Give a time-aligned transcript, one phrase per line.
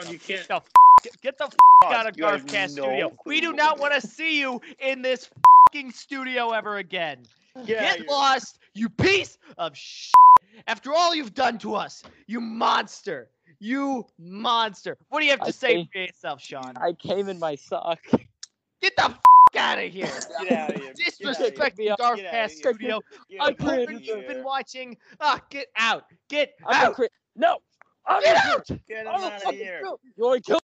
[0.00, 0.26] You can't.
[0.26, 3.16] Get the, f- get the f- out of you have Garfcast no studio.
[3.26, 5.30] We do not want to see you in this
[5.68, 7.18] fucking studio ever again.
[7.64, 10.12] Yeah, Get lost, you piece of shit.
[10.66, 13.28] After all you've done to us, you monster.
[13.60, 14.96] You monster.
[15.10, 16.74] What do you have to I say think- for yourself, Sean?
[16.76, 18.00] I came in my sock.
[18.82, 19.20] Get the f-
[19.56, 20.10] out of here.
[20.42, 20.92] Get out of here.
[20.94, 22.18] Disrespect the out of.
[22.18, 23.00] Garfcast studio.
[23.40, 24.16] I'm out of hoping here.
[24.16, 24.96] you've been watching.
[25.20, 26.04] Ah, get out.
[26.28, 26.94] Get I'm out.
[26.94, 27.58] cri- no.
[28.06, 28.66] I'm Get gonna out.
[28.88, 29.80] Get him I'm out of here.
[29.82, 30.60] kill- You wanna kill?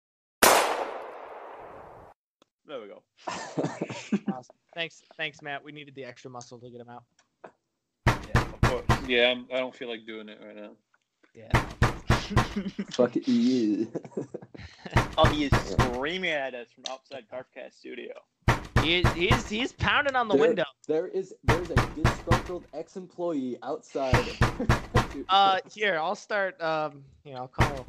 [2.66, 3.02] There we go.
[4.32, 4.56] awesome.
[4.74, 5.62] Thanks, thanks, Matt.
[5.62, 7.04] We needed the extra muscle to get him out.
[8.06, 8.84] Yeah, of course.
[9.06, 10.70] Yeah, I'm, I don't feel like doing it right now.
[11.34, 11.50] Yeah.
[12.92, 13.88] Fuck you.
[15.18, 18.14] Oh, he is screaming at us from outside Garfcast studio.
[18.84, 20.64] He, he's he's pounding on the There- window.
[20.86, 24.14] There is there's a disgruntled ex-employee outside.
[25.28, 26.60] Uh, here I'll start.
[26.60, 27.86] Um, you know, I'll call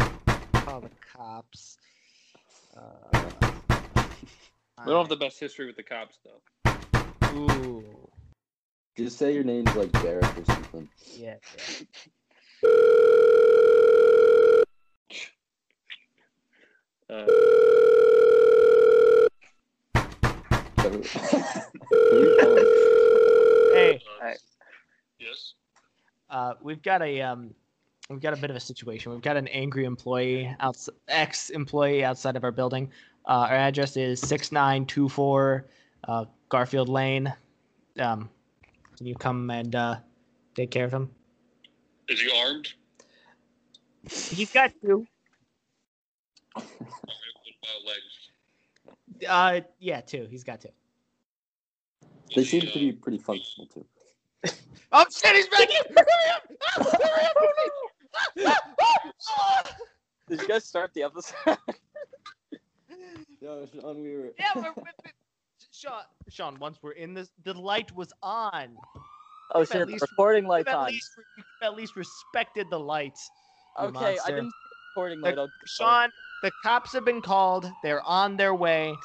[0.54, 1.77] call the cops.
[2.77, 2.81] Uh,
[4.85, 6.76] We don't have the best history with the cops, though.
[7.34, 7.84] Ooh,
[8.96, 10.88] Just say your name's like Derek or something.
[11.18, 11.38] yeah.
[17.10, 17.26] Uh,
[20.91, 22.66] Who you calling?
[23.74, 24.02] Hey,
[25.20, 25.54] yes.
[26.30, 27.54] uh, we've got a um,
[28.10, 29.12] we've got a bit of a situation.
[29.12, 32.91] We've got an angry employee, outs- ex-employee outside of our building.
[33.28, 35.66] Uh, our address is six nine two four
[36.08, 37.34] uh, Garfield Lane.
[38.00, 38.30] Um,
[38.98, 39.96] can you come and uh,
[40.54, 41.10] take care of him?
[42.08, 42.74] Is he armed?
[44.10, 45.08] He's got two.
[49.27, 49.65] What about legs?
[49.65, 50.27] Uh, yeah, two.
[50.29, 50.70] He's got two.
[52.35, 53.85] They seem to be pretty functional too.
[54.91, 55.93] Oh shit, he's back in!
[55.93, 56.43] Hurry up!
[56.77, 57.34] Ah, hurry up,
[58.37, 58.57] hurry up!
[58.79, 59.63] Ah, ah!
[60.29, 61.35] Did you guys start the episode?
[63.41, 64.31] No, Sean, we were.
[64.40, 65.12] Yeah, we're, we're, we're-
[65.72, 68.75] Sean, Sean, once we're in this, the light was on.
[69.53, 70.88] oh At shit, the least- recording You've light's at on.
[70.88, 73.29] least, you've at least respected the lights.
[73.79, 74.31] you Okay, I monster.
[74.35, 75.38] didn't see the recording The- light.
[75.39, 76.09] I'll- Sean,
[76.41, 77.69] the cops have been called.
[77.83, 78.95] They're on their way.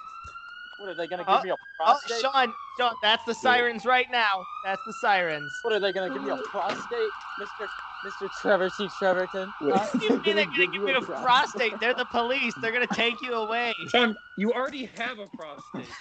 [0.81, 2.25] What are they gonna Oh, give me a oh, prostate?
[2.25, 2.31] Oh.
[2.33, 4.47] Sean, Sean, that's the sirens right now.
[4.65, 5.59] That's the sirens.
[5.61, 7.69] What are they gonna give me a prostate, Mister
[8.03, 8.87] Mister Trevor C.
[8.87, 9.53] Trevorton?
[9.61, 9.87] Wait, Huh?
[10.01, 11.23] You mean they're gonna give give you you a a prostate?
[11.23, 11.81] prostate?
[11.81, 12.55] They're the police.
[12.55, 13.75] They're gonna take you away.
[13.89, 15.95] Sean, you already have a prostate.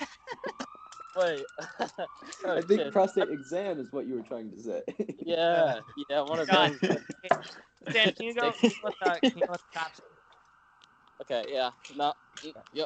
[1.16, 1.48] Wait.
[2.46, 2.94] oh, I think shit.
[2.94, 4.84] prostate exam is what you were trying to say.
[5.20, 6.72] Yeah, yeah, one of God.
[6.82, 7.02] those.
[7.92, 8.52] Sam, can you go?
[8.54, 10.02] Can you let the, can you let the cops?
[11.22, 12.14] Okay, yeah, no,
[12.44, 12.86] y- yeah,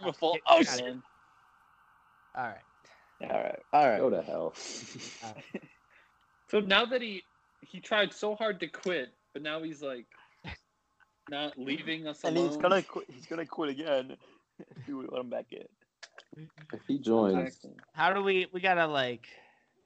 [0.00, 0.34] I'm a full.
[0.34, 0.96] Get- Oh get out shit!
[2.36, 3.30] All right.
[3.30, 4.00] all right, all right.
[4.00, 4.54] Go to hell.
[6.48, 7.22] So now that he
[7.60, 10.06] he tried so hard to quit, but now he's like
[11.28, 13.06] not leaving us And he's gonna quit.
[13.10, 14.16] He's gonna quit again.
[14.58, 15.66] if we let him back in.
[16.72, 18.46] If he joins, How do we?
[18.52, 19.26] We gotta like.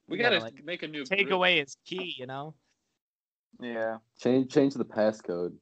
[0.08, 1.32] We gotta, gotta like, make a new take group.
[1.32, 2.14] away his key.
[2.18, 2.54] You know.
[3.60, 3.98] Yeah.
[4.20, 5.54] change change the passcode.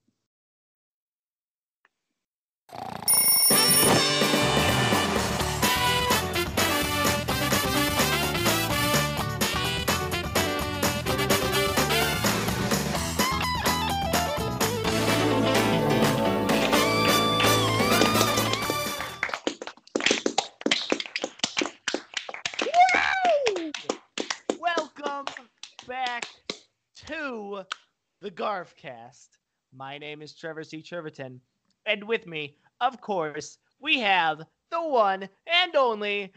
[28.29, 29.29] The Garfcast.
[29.75, 30.83] My name is Trevor C.
[30.83, 31.39] Treverton,
[31.87, 36.31] and with me, of course, we have the one and only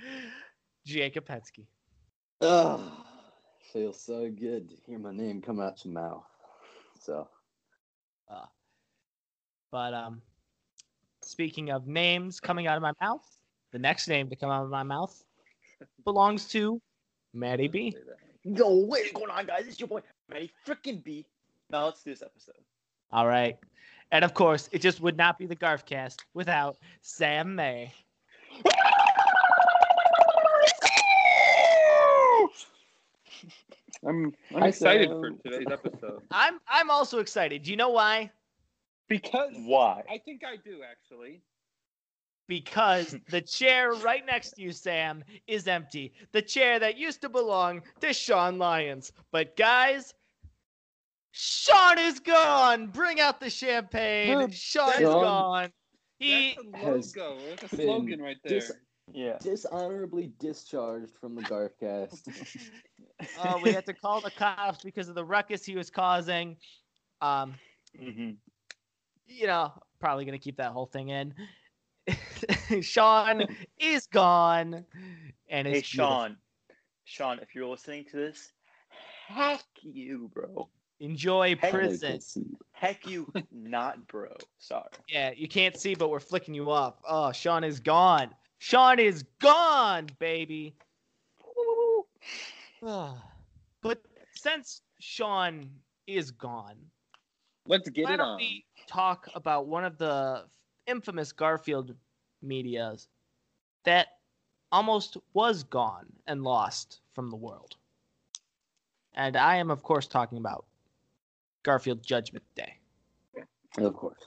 [0.85, 1.65] Jacob Petsky.
[2.39, 3.03] Oh,
[3.73, 6.23] feels so good to hear my name come out your mouth.
[7.01, 7.27] So
[8.29, 8.45] uh,
[9.69, 10.21] But um,
[11.21, 13.27] speaking of names coming out of my mouth,
[13.73, 15.21] the next name to come out of my mouth
[16.05, 16.81] belongs to
[17.33, 17.93] Maddie B.
[18.45, 19.67] Yo, what is going on, guys?
[19.67, 21.25] It's your boy, Matty Frickin' B.
[21.71, 22.55] Now let's do this episode.
[23.11, 23.57] All right.
[24.11, 27.93] And of course, it just would not be the Garfcast without Sam May.
[34.05, 35.19] I'm I'm excited Sam.
[35.19, 37.63] for um, today's episode I'm I'm also excited.
[37.63, 38.31] Do you know why?
[39.07, 40.03] because Why?
[40.09, 41.41] I think I do actually.
[42.47, 46.13] Because the chair right next to you, Sam, is empty.
[46.31, 49.11] The chair that used to belong to Sean Lyons.
[49.31, 50.13] But guys,
[51.31, 52.87] Sean is gone.
[52.87, 54.39] Bring out the champagne.
[54.39, 55.69] Dude, Sean is Sean gone.
[56.19, 57.37] He That's a has logo.
[57.49, 58.59] That's a slogan right there.
[58.59, 58.71] dis-
[59.13, 59.37] Yeah.
[59.41, 62.27] dishonorably discharged from the Garfcast.
[63.39, 66.57] uh, we had to call the cops because of the ruckus he was causing.
[67.21, 67.55] Um,
[68.01, 68.31] Mm-hmm.
[69.27, 71.33] you know, probably gonna keep that whole thing in.
[72.81, 73.43] Sean
[73.77, 74.85] is gone,
[75.49, 76.15] and Hey, it's beautiful.
[76.15, 76.37] Sean.
[77.03, 78.53] Sean, if you're listening to this,
[79.27, 80.69] heck you, bro.
[81.01, 82.19] Enjoy Hey, I prison.
[82.73, 84.29] Heck you, not bro.
[84.59, 84.87] Sorry.
[85.09, 86.95] Yeah, you can't see, but we're flicking you off.
[87.07, 88.29] Oh, Sean is gone.
[88.59, 90.75] Sean is gone, baby.
[92.85, 93.15] Ah,
[93.81, 94.01] but
[94.33, 95.69] since Sean
[96.07, 96.77] is gone,
[97.65, 98.37] Let's get why it don't on.
[98.37, 100.45] we talk about one of the
[100.87, 101.95] infamous Garfield
[102.41, 103.07] medias
[103.85, 104.07] that
[104.71, 107.75] almost was gone and lost from the world?
[109.13, 110.65] And I am, of course, talking about
[111.63, 112.77] Garfield Judgment Day.
[113.77, 114.19] Of course.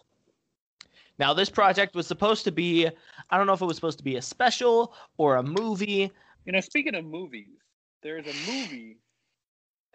[1.18, 2.88] Now, this project was supposed to be,
[3.30, 6.10] I don't know if it was supposed to be a special or a movie.
[6.44, 7.48] You know, speaking of movies,
[8.02, 8.98] there's a movie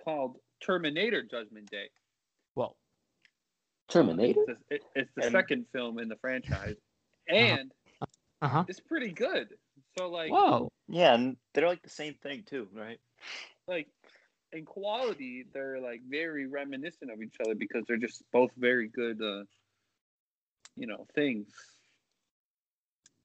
[0.04, 1.90] called Terminator Judgment Day.
[2.56, 2.78] Well,
[3.90, 4.40] Terminator?
[4.48, 6.76] It's the, it- it's the And- second film in the franchise,
[7.28, 7.72] and
[8.42, 8.64] uh huh.
[8.68, 9.50] it's pretty good.
[9.98, 10.70] So like, Whoa.
[10.88, 13.00] Yeah, and they're like the same thing too, right?
[13.68, 13.88] like
[14.54, 19.22] in quality, they're like very reminiscent of each other because they're just both very good,
[19.22, 19.44] uh,
[20.76, 21.48] you know, things.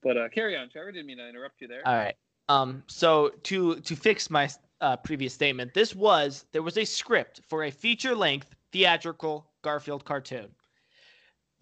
[0.02, 0.92] But uh, carry on, Trevor.
[0.92, 1.82] Didn't mean to interrupt you there.
[1.86, 2.16] All right.
[2.48, 2.82] Um.
[2.86, 4.50] So to to fix my
[4.80, 10.04] uh, previous statement, this was there was a script for a feature length theatrical Garfield
[10.04, 10.48] cartoon.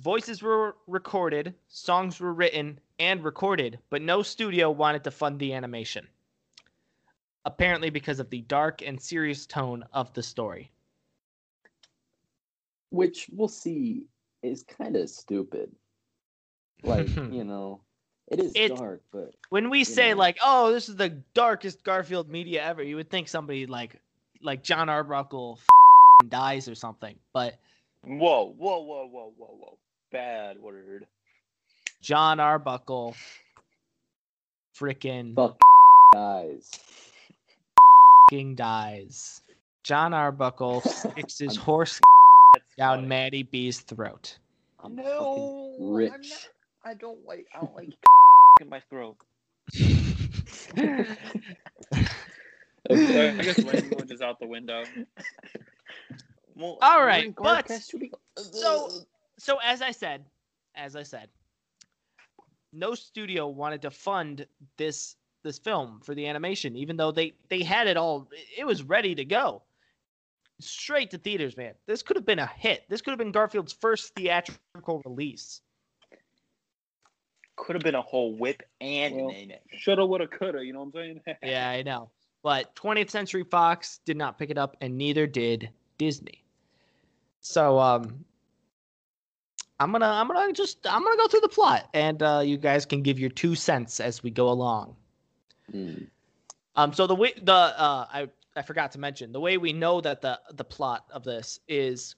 [0.00, 5.53] Voices were recorded, songs were written and recorded, but no studio wanted to fund the
[5.53, 6.09] animation.
[7.44, 10.70] Apparently, because of the dark and serious tone of the story.
[12.90, 14.02] Which we'll see
[14.42, 15.70] is kind of stupid.
[16.84, 17.80] Like, you know,
[18.26, 20.16] it is It's- dark, but when we say know.
[20.16, 24.00] like, "Oh, this is the darkest Garfield media ever," you would think somebody like
[24.40, 27.16] like John Arbuckle f***ing dies or something.
[27.32, 27.54] But
[28.02, 29.78] Whoa, whoa, whoa, whoa, whoa, whoa.
[30.10, 31.06] Bad word.
[32.00, 33.14] John Arbuckle
[34.76, 35.60] freaking fuck
[36.12, 36.68] guys.
[38.32, 39.43] Fucking dies.
[39.84, 42.00] John Arbuckle sticks his horse
[42.79, 43.06] down funny.
[43.06, 44.38] Maddie B's throat.
[44.82, 46.31] I'm No, fucking I'm rich.
[46.31, 46.49] not-
[46.90, 47.44] I don't like.
[47.55, 47.88] I don't like
[48.62, 49.17] in my throat.
[52.90, 53.29] okay.
[53.38, 54.82] I guess language is out the window.
[56.56, 58.88] Well, All we're right, in but- Garfcast, so-
[59.38, 60.25] so as I said,
[60.75, 61.28] as I said,
[62.73, 64.46] no studio wanted to fund
[64.78, 68.28] this this film for the animation, even though they they had it all.
[68.56, 69.62] It was ready to go,
[70.60, 71.74] straight to theaters, man.
[71.86, 72.84] This could have been a hit.
[72.88, 75.60] This could have been Garfield's first theatrical release.
[77.56, 80.64] could have been a whole whip and Well, an Shoulda, woulda, coulda.
[80.64, 81.36] You know what I'm saying?
[81.42, 82.10] Yeah, I know.
[82.42, 86.42] But 20th Century Fox did not pick it up, and neither did Disney.
[87.40, 88.24] So um,
[89.78, 92.86] I'm gonna I'm gonna just I'm gonna go through the plot, and uh, you guys
[92.86, 94.96] can give your two cents as we go along.
[95.72, 96.04] Hmm.
[96.76, 100.00] Um, so the way the uh, I I forgot to mention the way we know
[100.00, 102.14] that the the plot of this is,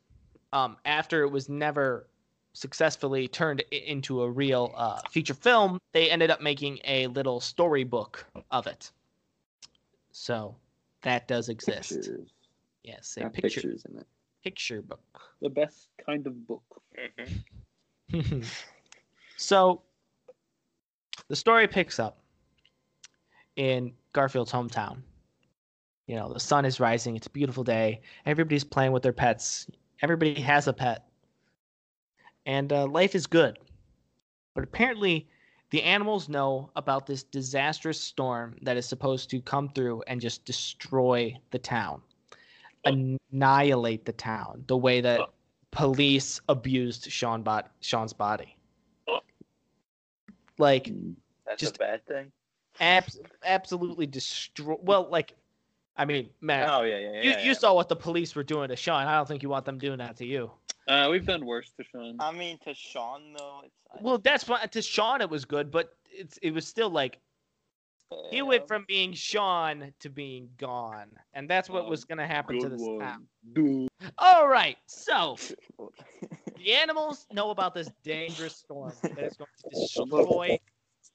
[0.53, 2.09] um, after it was never
[2.53, 8.25] successfully turned into a real uh, feature film, they ended up making a little storybook
[8.51, 8.91] of it.
[10.13, 10.55] So
[11.03, 11.91] that does exist.
[11.91, 12.31] Pictures.
[12.85, 14.07] Yes, a picture pictures in it.
[14.45, 15.21] picture book.
[15.41, 16.63] the best kind of book.
[19.37, 19.83] so
[21.29, 22.19] the story picks up
[23.57, 24.99] in Garfield's hometown.
[26.07, 27.17] You know, the sun is rising.
[27.17, 28.03] It's a beautiful day.
[28.27, 29.67] Everybody's playing with their pets.
[30.03, 31.07] Everybody has a pet.
[32.47, 33.59] And uh, life is good.
[34.55, 35.27] But apparently,
[35.71, 40.45] the animals know about this disastrous storm that is supposed to come through and just
[40.45, 42.03] destroy the town,
[42.85, 45.21] annihilate the town, the way that
[45.71, 48.57] police abused Sean bot- Sean's body.
[50.59, 51.13] Like, Hmm.
[51.47, 52.33] That's Just- a bad thing.
[52.81, 54.77] Abs- absolutely destroy.
[54.83, 55.35] Well, like,
[55.97, 57.23] I mean, man, Oh yeah, yeah, yeah.
[57.23, 57.43] you, yeah.
[57.45, 59.07] you saw what the police were doing to Sean.
[59.07, 60.51] I don't think you want them doing that to you.
[60.89, 62.17] Uh, we've done worse to Sean.
[62.21, 64.03] I mean, to Sean though, it's.
[64.03, 67.21] Well, that's why to Sean it was good, but it's it was still like
[68.31, 72.57] he went from being Sean to being gone, and that's what Oh, was gonna happen
[72.57, 72.99] to Good this one.
[73.01, 73.27] town.
[73.55, 73.89] Dude.
[74.19, 75.37] All right, so
[76.59, 80.59] the animals know about this dangerous storm that is going to destroy.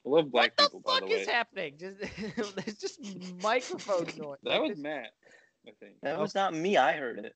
[0.06, 1.12] I love black what the people, by fuck the way.
[1.20, 1.74] is happening?
[1.78, 1.98] Just
[2.56, 3.00] there's just
[3.42, 4.38] microphone noise.
[4.44, 5.10] That was Matt,
[5.66, 5.94] I think.
[6.02, 6.20] that oh.
[6.22, 6.76] was not me.
[6.76, 7.34] I heard it.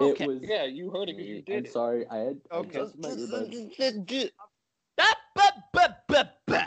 [0.00, 0.24] okay.
[0.24, 0.38] It was.
[0.42, 1.42] Yeah, you heard it because you me.
[1.42, 1.72] did I'm it.
[1.72, 2.06] sorry.
[2.08, 2.78] I had I Okay.
[2.80, 3.70] adjusted my earbuds.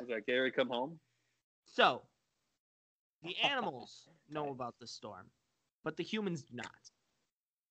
[0.00, 0.98] Was that Gary come home?
[1.66, 2.02] So,
[3.22, 5.26] the animals know about the storm,
[5.82, 6.90] but the humans do not.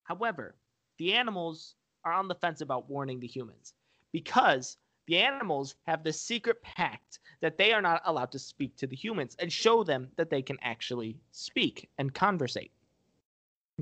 [0.03, 0.55] However,
[0.97, 3.73] the animals are on the fence about warning the humans
[4.11, 4.77] because
[5.07, 8.95] the animals have this secret pact that they are not allowed to speak to the
[8.95, 12.71] humans and show them that they can actually speak and conversate.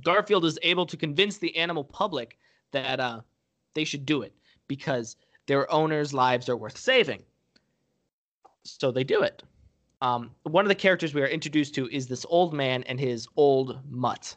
[0.03, 2.37] Garfield is able to convince the animal public
[2.71, 3.21] that uh,
[3.73, 4.33] they should do it
[4.67, 5.15] because
[5.47, 7.23] their owners' lives are worth saving.
[8.63, 9.43] So they do it.
[10.01, 13.27] Um, one of the characters we are introduced to is this old man and his
[13.35, 14.35] old mutt,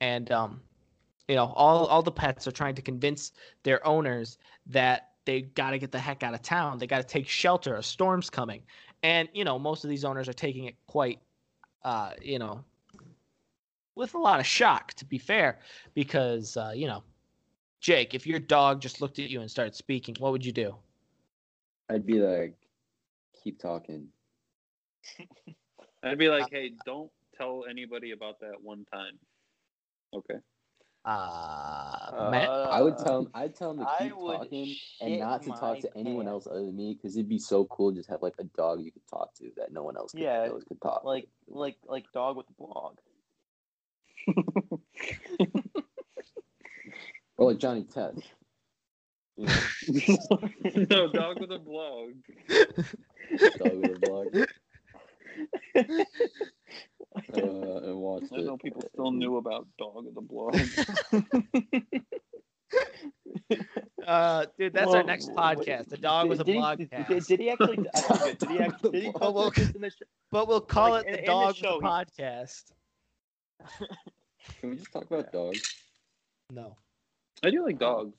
[0.00, 0.60] and um,
[1.28, 4.36] you know all all the pets are trying to convince their owners
[4.66, 6.78] that they got to get the heck out of town.
[6.78, 7.76] They got to take shelter.
[7.76, 8.62] A storm's coming,
[9.02, 11.20] and you know most of these owners are taking it quite,
[11.84, 12.64] uh, you know,
[13.94, 14.94] with a lot of shock.
[14.94, 15.58] To be fair,
[15.94, 17.02] because uh, you know,
[17.80, 20.74] Jake, if your dog just looked at you and started speaking, what would you do?
[21.88, 22.54] I'd be like,
[23.42, 24.06] keep talking.
[26.02, 29.18] I'd be like, hey, don't tell anybody about that one time.
[30.14, 30.36] Okay.
[31.04, 32.48] Uh, Matt.
[32.48, 33.30] I would tell him.
[33.32, 36.66] I'd tell him to keep talking and not to talk my to anyone else other
[36.66, 39.06] than me, because it'd be so cool to just have like a dog you could
[39.08, 41.04] talk to that no one else could, Yeah, else could talk.
[41.04, 42.98] Like like like dog with the blog.
[47.38, 48.20] or like Johnny Test.
[50.90, 52.10] No, dog with a blog.
[53.58, 54.34] dog with a blog.
[55.76, 58.44] Uh, and watched I it.
[58.44, 60.56] know people still knew about dog of the blog.
[64.06, 65.88] Uh, dude, that's our next w- podcast.
[65.88, 67.86] The dog was a did blog did, did, did he actually?
[67.94, 68.90] I forget, did he actually?
[68.92, 71.18] Did he Well, we'll- this in the sh- But we'll call Like, it in- the
[71.18, 72.62] in the dog show, with podcast.
[74.60, 75.74] Can we just talk about dogs?
[76.50, 76.76] No.
[77.44, 78.16] I do like dogs.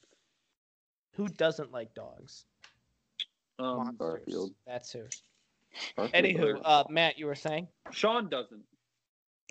[1.15, 2.45] Who doesn't like dogs?
[3.59, 3.95] Um, Monsters.
[3.97, 4.51] Garfield.
[4.67, 5.03] That's who.
[5.95, 7.67] Garfield Anywho, uh, Matt, you were saying?
[7.91, 8.63] Sean doesn't.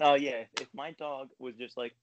[0.00, 1.94] Oh yeah, if my dog was just like,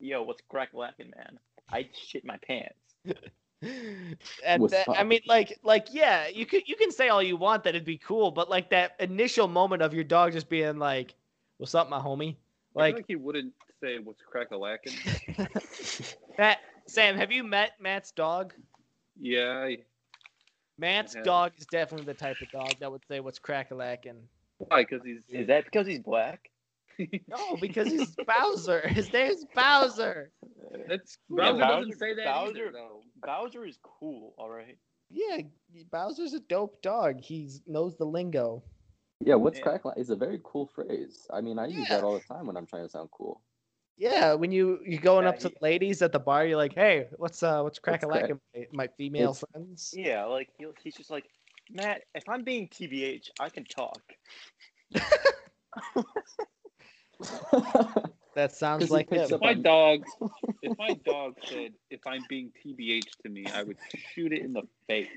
[0.00, 1.38] "Yo, what's crack lacking, man?"
[1.70, 2.74] I'd shit my pants.
[3.60, 7.64] And that, I mean, like, like, yeah, you could you can say all you want
[7.64, 11.16] that it'd be cool, but like that initial moment of your dog just being like,
[11.56, 12.36] "What's up, my homie?" I feel
[12.74, 14.92] Like, like he wouldn't say what's crack a lacking.
[16.38, 18.54] Matt, Sam, have you met Matt's dog?
[19.20, 19.78] Yeah, I-
[20.78, 21.24] Matt's have.
[21.24, 24.82] dog is definitely the type of dog that would say, "What's crack a lacking?" why?
[24.84, 26.50] Because he's Is that because he's black?
[27.28, 28.80] No, because he's Bowser.
[28.88, 30.32] His name's Bowser.
[30.88, 33.02] That's Yeah, Bowser Bowser- doesn't say that Bowser- either, though.
[33.24, 34.76] Bowser is cool, all right.
[35.10, 35.42] Yeah,
[35.92, 37.20] Bowser's a dope dog.
[37.20, 38.64] He knows the lingo.
[39.20, 39.64] yeah, what's Yeah.
[39.78, 41.26] crack is a very cool phrase.
[41.32, 43.40] I mean, I use that all the time when I'm trying to sound cool.
[44.00, 46.72] Yeah, when you you going Yeah, up to he- ladies at the bar, you're like,
[46.74, 48.40] "Hey, what's uh, what's crack a What's lacking,
[48.72, 50.50] my female It's- friends?" Yeah, like
[50.82, 51.24] he's just like,
[51.70, 52.02] Matt.
[52.14, 54.00] If I'm being TBH, I can talk.
[58.34, 59.34] That sounds like picks him.
[59.36, 60.04] If my on- dog,
[60.62, 63.78] if my dog said, "If I'm being TBH to me," I would
[64.14, 65.08] shoot it in the face.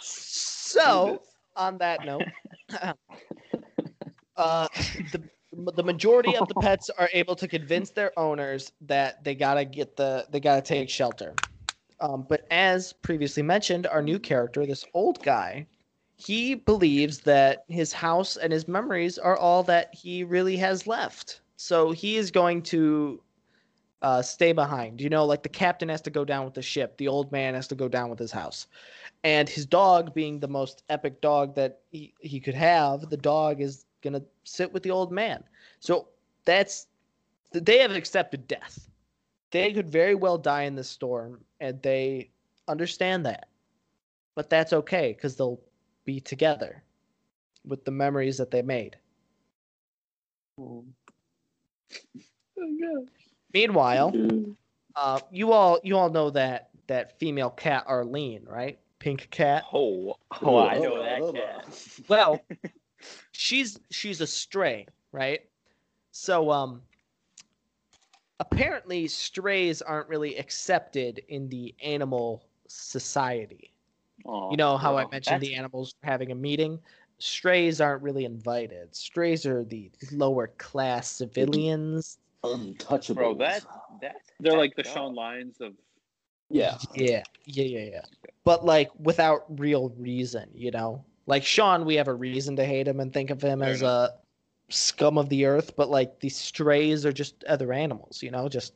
[0.00, 1.20] So,
[1.56, 2.22] on that note,
[4.36, 4.68] uh,
[5.12, 5.28] the
[5.74, 9.96] the majority of the pets are able to convince their owners that they gotta get
[9.96, 11.34] the they gotta take shelter.
[12.00, 15.66] Um, but as previously mentioned, our new character, this old guy,
[16.16, 21.40] he believes that his house and his memories are all that he really has left.
[21.56, 23.20] So he is going to
[24.02, 25.00] uh, stay behind.
[25.00, 27.54] You know, like the captain has to go down with the ship, the old man
[27.54, 28.68] has to go down with his house
[29.24, 33.60] and his dog being the most epic dog that he, he could have the dog
[33.60, 35.44] is gonna sit with the old man.
[35.80, 36.08] So
[36.44, 36.86] that's
[37.52, 38.88] they have accepted death.
[39.50, 42.30] They could very well die in this storm and they
[42.68, 43.48] understand that.
[44.34, 45.60] But that's okay because they'll
[46.04, 46.82] be together
[47.64, 48.96] with the memories that they made.
[53.52, 54.14] Meanwhile
[54.96, 58.78] uh, you all you all know that that female cat arlene right?
[58.98, 59.64] Pink cat?
[59.72, 61.34] Oh, oh, I know that Ugh.
[61.34, 61.78] cat.
[62.08, 62.40] well
[63.32, 65.40] she's she's a stray right
[66.10, 66.82] so um
[68.40, 73.72] apparently strays aren't really accepted in the animal society
[74.24, 76.78] Aw, you know how i well, mentioned the that's- animals having a meeting
[77.18, 83.14] strays aren't really invited strays are the lower class civilians Untouchable.
[83.14, 83.64] Bro, that
[84.00, 84.94] that they're that like the dog.
[84.94, 85.72] Sean Lyons of.
[86.50, 86.78] Yeah.
[86.94, 88.00] yeah yeah yeah yeah
[88.44, 92.88] but like without real reason you know like sean we have a reason to hate
[92.88, 94.18] him and think of him Fair as a
[94.70, 98.74] scum of the earth but like these strays are just other animals you know just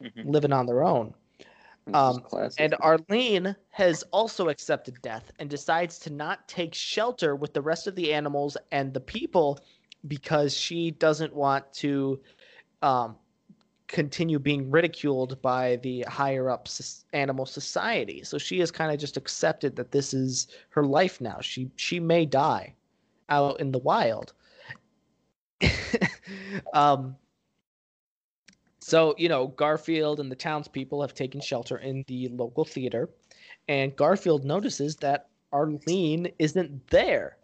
[0.00, 0.24] Mhm.
[0.26, 1.14] living on their own.
[1.94, 2.26] Um,
[2.58, 7.86] and arlene has also accepted death and decides to not take shelter with the rest
[7.86, 9.58] of the animals and the people
[10.08, 12.20] because she doesn't want to
[12.82, 13.16] um
[13.88, 16.68] continue being ridiculed by the higher up
[17.12, 18.24] animal society.
[18.24, 21.38] So she has kind of just accepted that this is her life now.
[21.40, 22.74] She she may die
[23.28, 24.32] out in the wild.
[26.74, 27.16] um
[28.86, 33.10] so, you know, Garfield and the townspeople have taken shelter in the local theater,
[33.66, 37.36] and Garfield notices that Arlene isn't there.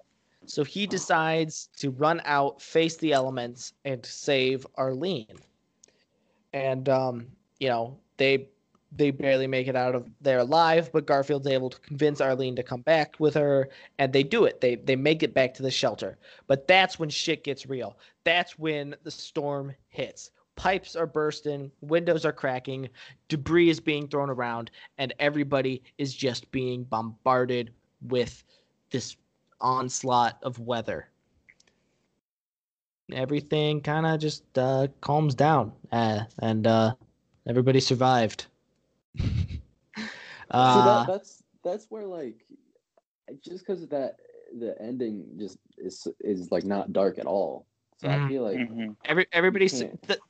[0.47, 5.39] So he decides to run out, face the elements, and save Arlene.
[6.53, 7.27] And um,
[7.59, 8.49] you know, they
[8.95, 12.63] they barely make it out of there alive, but Garfield's able to convince Arlene to
[12.63, 13.69] come back with her,
[13.99, 14.61] and they do it.
[14.61, 16.19] They they make it back to the shelter.
[16.47, 17.99] But that's when shit gets real.
[18.25, 20.31] That's when the storm hits.
[20.55, 22.91] Pipes are bursting, windows are cracking,
[23.29, 28.45] debris is being thrown around, and everybody is just being bombarded with
[28.91, 29.17] this
[29.63, 31.09] onslaught of weather.
[33.11, 36.95] Everything kind of just uh, calms down, uh, and uh,
[37.47, 38.47] everybody survived.
[40.65, 42.45] See, uh, that, that's that's where like
[43.43, 44.17] just because of that
[44.59, 47.67] the ending just is is like not dark at all.
[47.97, 48.11] So Mhm.
[48.11, 48.97] I feel like Mhm.
[49.05, 50.21] Every everybody's the,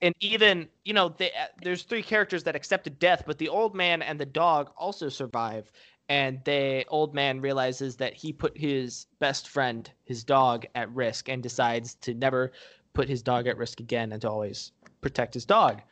[0.00, 3.74] and even you know they, uh, there's three characters that accepted death, but the old
[3.74, 5.70] man and the dog also survive.
[6.08, 11.28] And the old man realizes that he put his best friend, his dog, at risk,
[11.28, 12.52] and decides to never
[12.94, 15.82] put his dog at risk again, and to always protect his dog.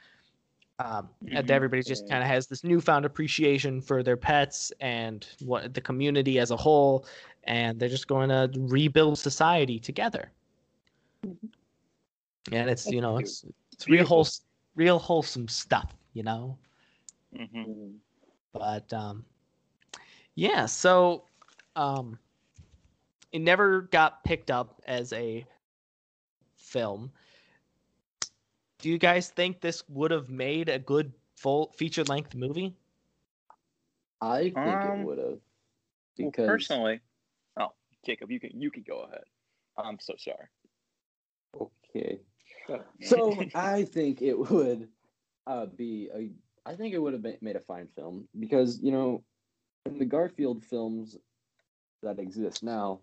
[0.79, 1.51] Um, And Mhm.
[1.51, 6.39] everybody just kind of has this newfound appreciation for their pets and what the community
[6.39, 7.07] as a whole,
[7.45, 10.33] and they're just going to rebuild society together.
[12.53, 13.19] And it's you know cute.
[13.19, 14.43] it's it's real wholes,
[14.75, 16.59] real wholesome stuff, you know.
[17.33, 17.67] Mhm.
[17.67, 18.01] mm,
[18.53, 19.25] But um,
[20.37, 21.27] yeah, so
[21.77, 22.21] um,
[23.33, 25.47] it never got picked up as a
[26.57, 27.13] film.
[28.79, 32.77] Do you guys think this would have made a good full feature length movie?
[34.23, 35.41] I think Um, it would have
[36.19, 37.01] Well, personally,
[37.59, 37.73] oh,
[38.05, 39.25] Jacob, you can you can go ahead.
[39.79, 40.49] I'm so sorry.
[41.55, 42.21] okay.
[43.01, 44.89] So I think it would
[45.47, 46.31] uh, be a.
[46.69, 49.25] I think it would have made a fine film because you know,
[49.87, 51.17] in the Garfield films
[52.03, 53.01] that exist now,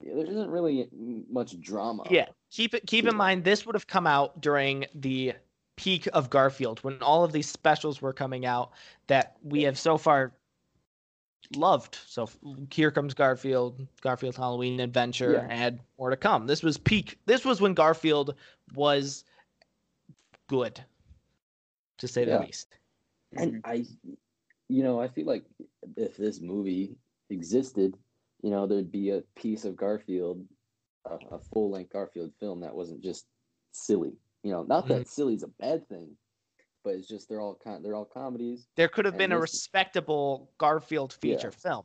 [0.00, 0.88] there isn't really
[1.30, 2.04] much drama.
[2.10, 2.86] Yeah, keep it.
[2.86, 5.34] Keep in mind, this would have come out during the
[5.76, 8.72] peak of Garfield when all of these specials were coming out
[9.06, 10.32] that we have so far
[11.54, 11.98] loved.
[12.06, 12.28] So
[12.70, 15.46] here comes Garfield, Garfield Halloween Adventure, Yeah.
[15.48, 16.46] and more to come.
[16.46, 17.18] This was peak.
[17.26, 18.34] This was when Garfield
[18.74, 19.24] was
[20.48, 20.82] good,
[21.98, 22.38] to say Yeah.
[22.38, 22.74] the least.
[23.36, 23.70] and mm-hmm.
[23.70, 23.84] I,
[24.68, 25.44] you know, I feel like
[25.96, 26.96] if this movie
[27.30, 27.96] existed,
[28.42, 30.44] you know, there'd be a piece of Garfield,
[31.06, 33.26] a, a full length Garfield film that wasn't just
[33.72, 34.12] silly.
[34.42, 36.16] You know, not that silly's a bad thing,
[36.84, 38.68] but it's just they're all kind, they're all comedies.
[38.76, 41.36] There could have been a this- respectable Garfield Yeah.
[41.36, 41.84] feature film.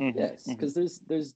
[0.00, 0.14] Mhm.
[0.16, 1.34] Yes, because there's there's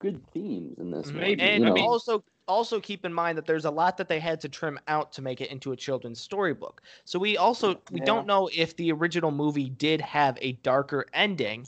[0.00, 1.12] good themes in this.
[1.12, 1.76] one, and you know?
[1.80, 5.12] also also keep in mind that there's a lot that they had to trim out
[5.12, 6.82] to make it into a children's storybook.
[7.04, 8.06] So we also we Yeah.
[8.06, 11.66] don't know if the original movie did have a darker ending.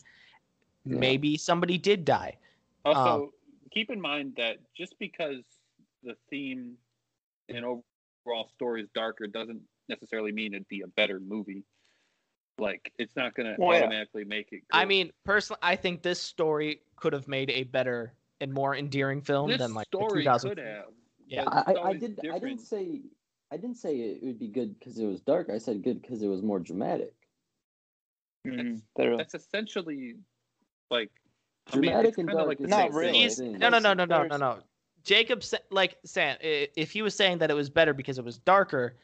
[0.84, 0.98] Yeah.
[0.98, 2.36] Maybe somebody did die.
[2.84, 3.30] Also, um,
[3.70, 5.42] keep in mind that just because
[6.02, 6.76] the theme
[7.48, 11.64] and overall story is darker doesn't necessarily mean it'd be a better movie.
[12.58, 13.84] Like, it's not going to Well, yeah.
[13.84, 14.62] automatically make it.
[14.72, 19.20] I mean, personally, I think this story could have made a better and more endearing
[19.20, 20.50] film this than like the story 2000.
[20.50, 20.84] could have.
[21.26, 21.44] Yeah.
[21.44, 23.02] but I, I, I always did I didn't say
[23.52, 25.48] I didn't say it would be good because it was dark.
[25.48, 27.14] I said good because it was more dramatic.
[28.44, 29.16] Literally.
[29.16, 30.16] That's essentially
[30.90, 31.10] like.
[31.72, 33.18] I mean, Dramatic it's and dark like is Not same the same really.
[33.18, 34.58] He's, no, no, no, no, no, no, no.
[35.02, 38.38] Jacob, sa- like Sam, if he was saying that it was better because it was
[38.38, 38.96] darker,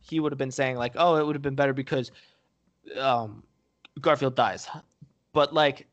[0.00, 2.12] he would have been saying like, "Oh, it would have been better because
[2.98, 3.42] um,
[4.00, 4.68] Garfield dies."
[5.32, 5.86] But like, it,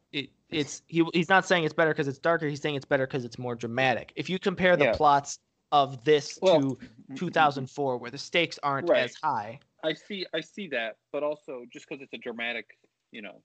[0.56, 2.48] it's he, he's not saying it's better because it's darker.
[2.48, 4.14] He's saying it's better because it's more dramatic.
[4.16, 4.94] If you compare the Yeah.
[4.94, 5.40] plots
[5.72, 7.14] of this Well, mm-hmm.
[7.16, 9.04] to 2004, where the stakes aren't Right.
[9.04, 12.78] as high, I see, I see that, but also just because it's a dramatic,
[13.12, 13.42] you know,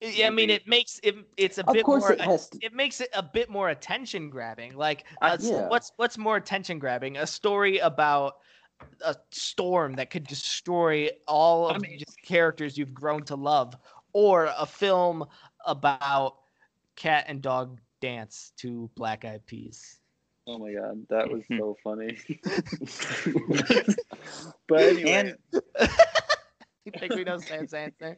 [0.00, 1.16] Yeah, I mean, it makes it.
[1.36, 2.12] It's a Of bit course, more.
[2.12, 2.58] it has to.
[2.62, 4.74] it makes it a bit more attention grabbing.
[4.76, 5.68] Like, I- a s- yeah.
[5.68, 7.16] what's what's more attention grabbing?
[7.16, 8.34] A story about
[9.00, 13.74] a storm that could destroy all I of mean- the characters you've grown to love,
[14.12, 15.26] or a film
[15.66, 16.36] about
[16.96, 20.00] cat and dog dance to Black Eyed Peas.
[20.46, 22.16] oh my god, that was so funny.
[24.68, 25.36] but anyway, And
[26.84, 28.16] you think we know Sam's answer?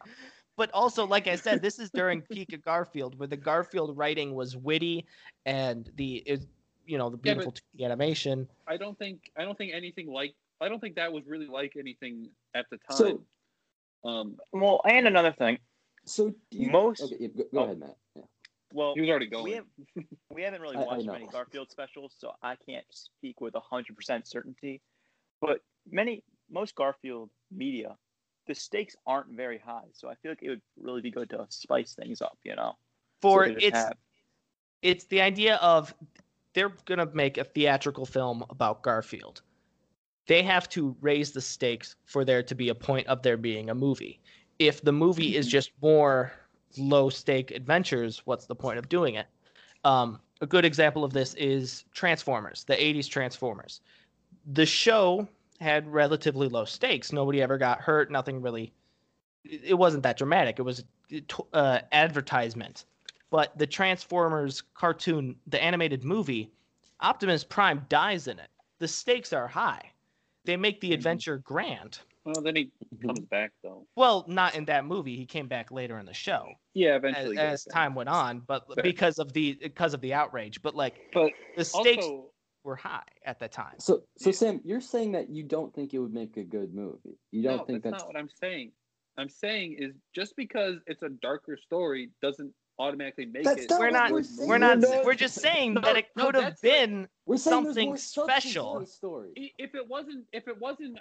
[0.56, 4.34] But also, like I said, this is during peak of Garfield, where the Garfield writing
[4.34, 5.06] was witty
[5.46, 6.46] and the is
[6.86, 8.48] you know the beautiful 2D animation.
[8.66, 11.74] I don't think I don't think anything like I don't think that was really like
[11.78, 12.96] anything at the time.
[12.96, 13.24] So-
[14.04, 15.58] um, Well, and another thing.
[16.08, 17.64] So do you, Most- Okay, yeah, go, go oh.
[17.64, 17.96] ahead, Matt.
[18.16, 18.22] Yeah.
[18.72, 19.44] Well, he was already going.
[19.44, 19.64] we have
[20.30, 23.96] we haven't really I- I watched many Garfield specials, so I can't speak with hundred
[23.96, 24.80] percent certainty.
[25.40, 27.96] But many most Garfield media,
[28.46, 31.46] the stakes aren't very high, so I feel like it would really be good to
[31.50, 32.38] spice things up.
[32.44, 32.76] You know,
[33.22, 33.96] For So it's have-
[34.82, 35.94] it's the idea of
[36.54, 39.42] they're gonna make a theatrical film about Garfield.
[40.26, 43.70] They have to raise the stakes for there to be a point of there being
[43.70, 44.20] a movie.
[44.58, 46.32] If the movie is just more
[46.76, 49.26] low stake adventures, what's the point of doing it?
[49.84, 53.80] Um, a good example of this is Transformers, the 80s Transformers.
[54.52, 55.28] The show
[55.60, 57.12] had relatively low stakes.
[57.12, 58.10] Nobody ever got hurt.
[58.10, 58.72] Nothing really.
[59.44, 60.58] It wasn't that dramatic.
[60.58, 60.84] It was
[61.52, 62.84] uh, advertisement.
[63.30, 66.50] But the Transformers cartoon, the animated movie,
[67.00, 68.48] Optimus Prime dies in it.
[68.78, 69.92] The stakes are high.
[70.44, 70.94] They make the Mhm.
[70.94, 72.00] adventure grand.
[72.24, 73.06] Well, then he mhm.
[73.06, 73.86] comes back though.
[73.96, 75.16] Well, not in that movie.
[75.16, 77.36] He came back later in the show Yeah, as, eventually.
[77.36, 78.82] he as time went on, but Fair.
[78.82, 80.60] because of the because of the outrage.
[80.62, 82.30] But like But the stakes also,
[82.64, 83.74] were high at the time.
[83.78, 84.36] So, so Yeah.
[84.36, 87.18] Sam, you're saying that you don't think it would make a good movie.
[87.30, 88.72] You don't no, think that's that's, not what I'm saying.
[89.16, 93.70] I'm saying is just because it's a darker story doesn't automatically make That's it.
[93.70, 94.10] not We're not.
[94.12, 94.60] we're We're saying.
[94.60, 95.04] not.
[95.04, 97.08] We're just saying no, that it no, could have that's what- been.
[97.26, 98.86] we're something special.
[98.86, 99.52] story.
[99.58, 100.98] If it wasn't if it wasn't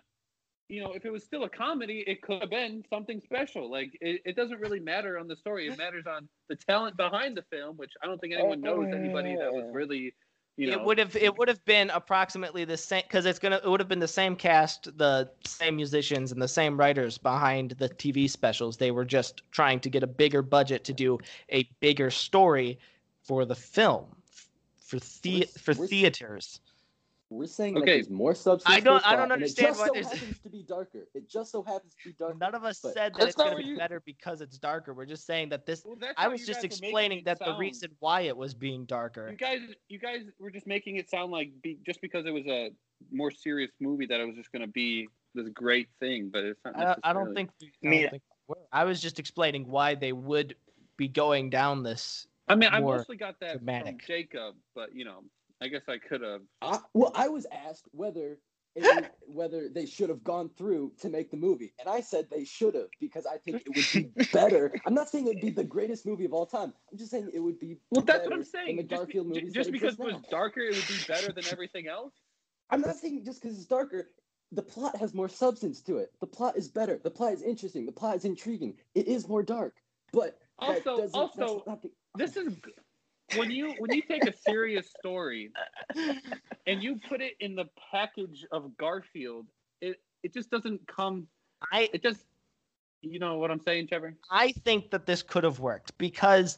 [0.70, 3.92] you know if it was still a comedy it could have been something special like
[4.02, 7.44] it, it doesn't really matter on the story it matters on the talent behind the
[7.50, 10.14] film which i don't think anyone knows oh, anybody that was really
[10.58, 11.16] you know It would have.
[11.16, 13.62] It would have been approximately the same because it's gonna.
[13.64, 17.76] It would have been the same cast, the same musicians, and the same writers behind
[17.78, 18.76] the TV specials.
[18.76, 21.20] They were just trying to get a bigger budget to do
[21.52, 22.80] a bigger story
[23.22, 24.08] for the film,
[24.82, 26.60] for the We're- for we're- theaters.
[27.30, 27.96] We're saying that Okay.
[27.96, 28.74] there's more substance.
[28.74, 30.64] I don't- I don't plot, and understand It just why so there's- happens to be
[30.64, 31.08] darker.
[31.14, 32.38] It just so happens to be darker.
[32.38, 34.94] None of us but- said that That's it's gonna be you- better because it's darker.
[34.94, 35.84] We're just saying that this.
[35.84, 38.54] Well, I was just guys were making explaining it that the reason why it was
[38.54, 39.30] being darker.
[39.30, 39.60] you guys
[39.90, 42.72] you guys were just making it sound like be, just because it was a
[43.12, 46.60] more serious movie that it was just going to be this great thing but it's
[46.66, 47.52] not I, I don't think.
[47.62, 48.24] I, I don't think.
[48.72, 50.56] I was just explaining why they would
[50.96, 52.26] be going down this.
[52.48, 54.00] i mean i mostly got that dramatic.
[54.02, 55.22] from jacob but you know
[55.62, 58.40] i guess i could have I, well, I was asked whether
[58.76, 62.44] it whether they should have gone through to make the movie, and I said they
[62.44, 64.72] should have because I think it would be better.
[64.86, 66.74] I'm not saying it'd be the greatest movie of all time.
[66.92, 67.78] I'm just saying it would be.
[67.92, 70.24] well that's what i'm saying the just, Garfield be, movies just because it was now.
[70.30, 72.14] darker it would be better than everything else
[72.70, 74.12] I'm not saying just because it's darker.
[74.52, 76.12] The plot has more substance to it.
[76.22, 77.00] The plot is better.
[77.04, 77.86] The plot is interesting.
[77.86, 78.76] The plot is intriguing.
[78.96, 79.76] It is more dark,
[80.14, 82.56] but Also- also, not the- this is
[83.36, 85.52] when you when you take a serious story
[86.66, 89.48] and you put it in the package of Garfield,
[89.82, 91.28] it it just doesn't come.
[91.72, 92.26] I It just,
[93.02, 94.16] you know what I'm saying, Trevor?
[94.30, 96.58] I think that this could have worked because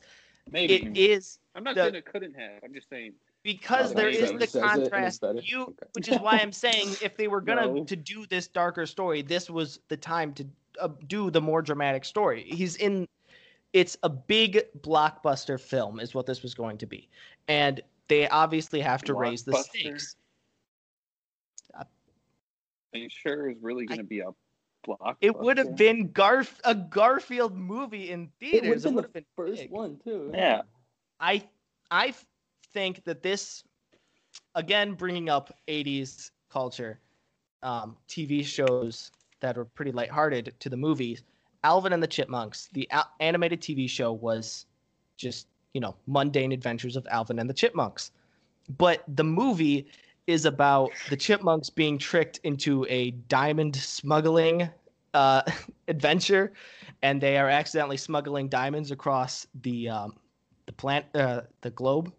[0.52, 2.64] Maybe it is I'm not the- saying it couldn't have.
[2.64, 3.14] I'm just saying.
[3.44, 5.26] because Oh, there okay, is so the it says it and it's contrast.
[5.50, 5.86] You, Okay.
[5.94, 7.84] which is why I'm saying if they were gonna No.
[7.86, 10.46] to do this darker story, this was the time to
[10.80, 12.44] uh, do the more dramatic story.
[12.50, 13.08] He's in.
[13.74, 17.10] It's a big blockbuster film, is what this was going to be,
[17.48, 19.56] and they obviously have to raise the Blockbuster?
[19.56, 20.16] stakes.
[22.94, 24.32] Are you sure it's really going to be a
[24.84, 25.18] block?
[25.22, 28.84] It would have been Garf a Garfield movie in It would theaters.
[28.84, 29.72] have It been would the have been first big.
[29.72, 30.32] one too.
[30.34, 30.62] Yeah.
[31.20, 31.44] i
[31.92, 32.14] i
[32.74, 33.64] think that this
[34.56, 37.00] again bringing up 80s culture
[37.64, 41.24] um, TV shows that were pretty lighthearted to the movies.
[41.64, 44.66] Alvin and the Chipmunks, the a- animated TV show was
[45.18, 48.12] just, you know, mundane adventures of Alvin and the Chipmunks.
[48.78, 49.88] But the movie
[50.28, 54.70] is about the Chipmunks being tricked into a diamond smuggling
[55.14, 55.42] uh,
[55.88, 56.54] adventure,
[57.02, 60.16] and they are accidentally smuggling diamonds across the um,
[60.68, 62.14] the plant uh, the globe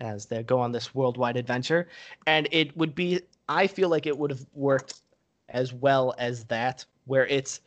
[0.00, 1.86] as they go on this worldwide adventure
[2.26, 5.02] and it would be i feel like it would have worked
[5.50, 7.60] as well as that where it's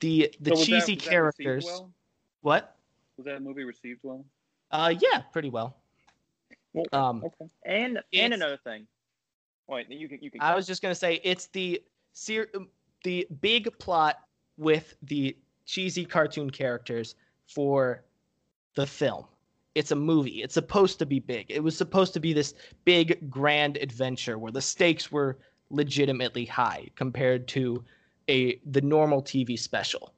[0.00, 1.92] the the So cheesy that characters well?
[2.42, 2.76] what
[3.16, 4.24] Was that movie received well?
[4.70, 5.76] uh yeah pretty well
[6.72, 7.50] Well, um Okay.
[7.64, 8.86] And and another thing.
[9.68, 10.40] Wait, you can you can.
[10.40, 12.50] i was just going to say it's the ser-
[13.02, 14.20] the big plot
[14.56, 17.14] with the cheesy cartoon characters
[17.46, 18.02] for
[18.74, 19.24] the film
[19.74, 22.54] it's a movie it's supposed to be big it was supposed to be this
[22.84, 25.38] big grand adventure where the stakes were
[25.70, 27.82] legitimately high compared to
[28.28, 30.14] a the normal tv special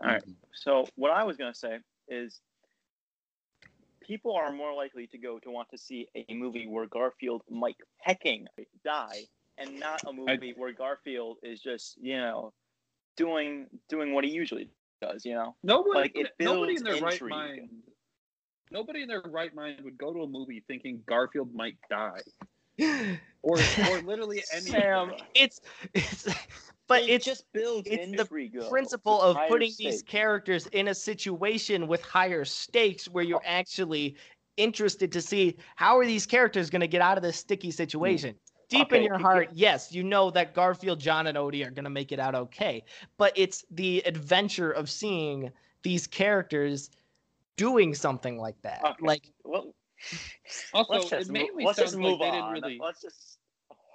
[0.00, 0.22] All right.
[0.54, 2.40] So what I was gonna say is,
[4.00, 7.76] people are more likely to go to want to see a movie where Garfield might
[7.98, 8.46] hecking
[8.84, 9.24] die
[9.58, 12.52] and not a movie where Garfield is just you know
[13.16, 15.24] doing doing what he usually does.
[15.24, 17.68] You know, Nobody, Like, it nobody in builds their right mind.
[18.70, 22.20] Nobody in their right mind would go to a movie thinking Garfield might die,
[23.42, 23.58] or
[23.90, 24.70] or literally any.
[24.70, 25.60] Sam, it's
[25.94, 26.26] it's
[26.88, 31.86] but it it's just builds it's the principle of putting these characters in a situation
[31.86, 33.42] with higher stakes where you're oh.
[33.46, 34.16] actually
[34.56, 38.30] interested to see how are these characters going to get out of this sticky situation
[38.32, 38.76] hmm.
[38.76, 41.90] deep in your heart yes you know that garfield john and odie are going to
[41.90, 42.82] make it out okay
[43.18, 45.52] but it's the adventure of seeing
[45.84, 46.90] these characters
[47.56, 48.94] doing something like that Okay.
[49.00, 49.74] like Well,
[50.72, 52.54] Also, let's it just, made me let's sound just like move they on.
[52.54, 52.78] didn't really.
[52.82, 53.38] Let's just.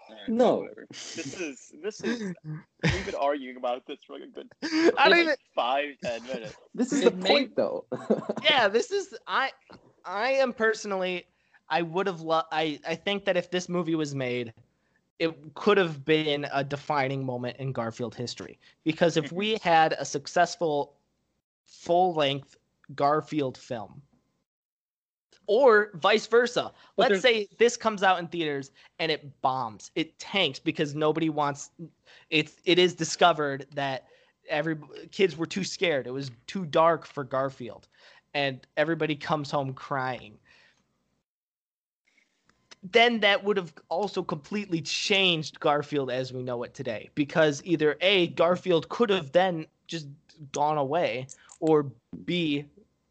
[0.09, 0.55] Alright, No.
[0.57, 0.85] whatever.
[0.91, 2.33] This is this is
[2.83, 4.49] we've been arguing about this for like a good
[4.97, 6.55] i don't like even five ten minutes.
[6.75, 7.85] This is It the made- point, though.
[8.43, 9.49] yeah this is i
[10.05, 11.25] i am personally
[11.69, 14.53] i would have loved i i think that if this movie was made
[15.19, 20.03] it could have been a defining moment in garfield history because if we had a
[20.03, 20.95] successful
[21.63, 22.57] full length
[22.93, 24.01] garfield film
[25.47, 26.71] or vice versa.
[26.95, 31.29] But let's say this comes out in theaters and it bombs it tanks because nobody
[31.29, 31.71] wants
[32.29, 34.07] it's it is discovered that
[34.49, 34.77] every
[35.11, 36.07] kids were too scared.
[36.07, 37.87] It was too dark for garfield
[38.33, 40.37] and everybody comes home crying.
[42.91, 47.95] Then that would have also completely changed garfield as we know it today because either
[48.01, 50.07] a garfield could have then just
[50.51, 51.27] gone away
[51.59, 51.91] or
[52.25, 52.65] b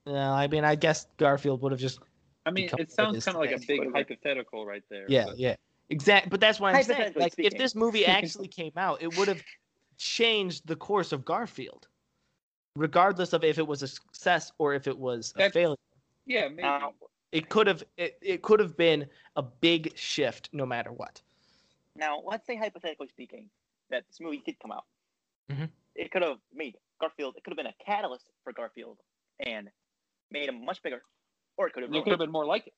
[0.07, 2.01] uh, i mean i guess garfield would have just
[2.45, 3.79] I mean, it sounds kind of like a today.
[3.81, 5.07] big hypothetical right there.
[5.09, 5.57] Yeah, but- yeah.
[5.91, 6.31] exactly.
[6.31, 6.99] but that's what I'm saying.
[6.99, 9.43] Hypothetically Like if this movie actually came out, it would have
[9.99, 11.87] changed the course of Garfield.
[12.77, 15.77] Regardless of if it was a success or if it was a failure.
[16.27, 16.63] Yeah, maybe.
[16.63, 16.95] Now,
[17.31, 21.21] It could have it, it could have been a big shift no matter what.
[21.97, 23.51] now let's say hypothetically speaking
[23.91, 24.85] that this movie did come out.
[25.51, 25.69] Mhm.
[25.95, 27.37] It could have made Garfield.
[27.37, 28.99] It could have been a catalyst for Garfield
[29.45, 29.71] and
[30.31, 31.03] made him much bigger,
[31.57, 31.93] or it could have.
[31.93, 32.75] there could have been more like it.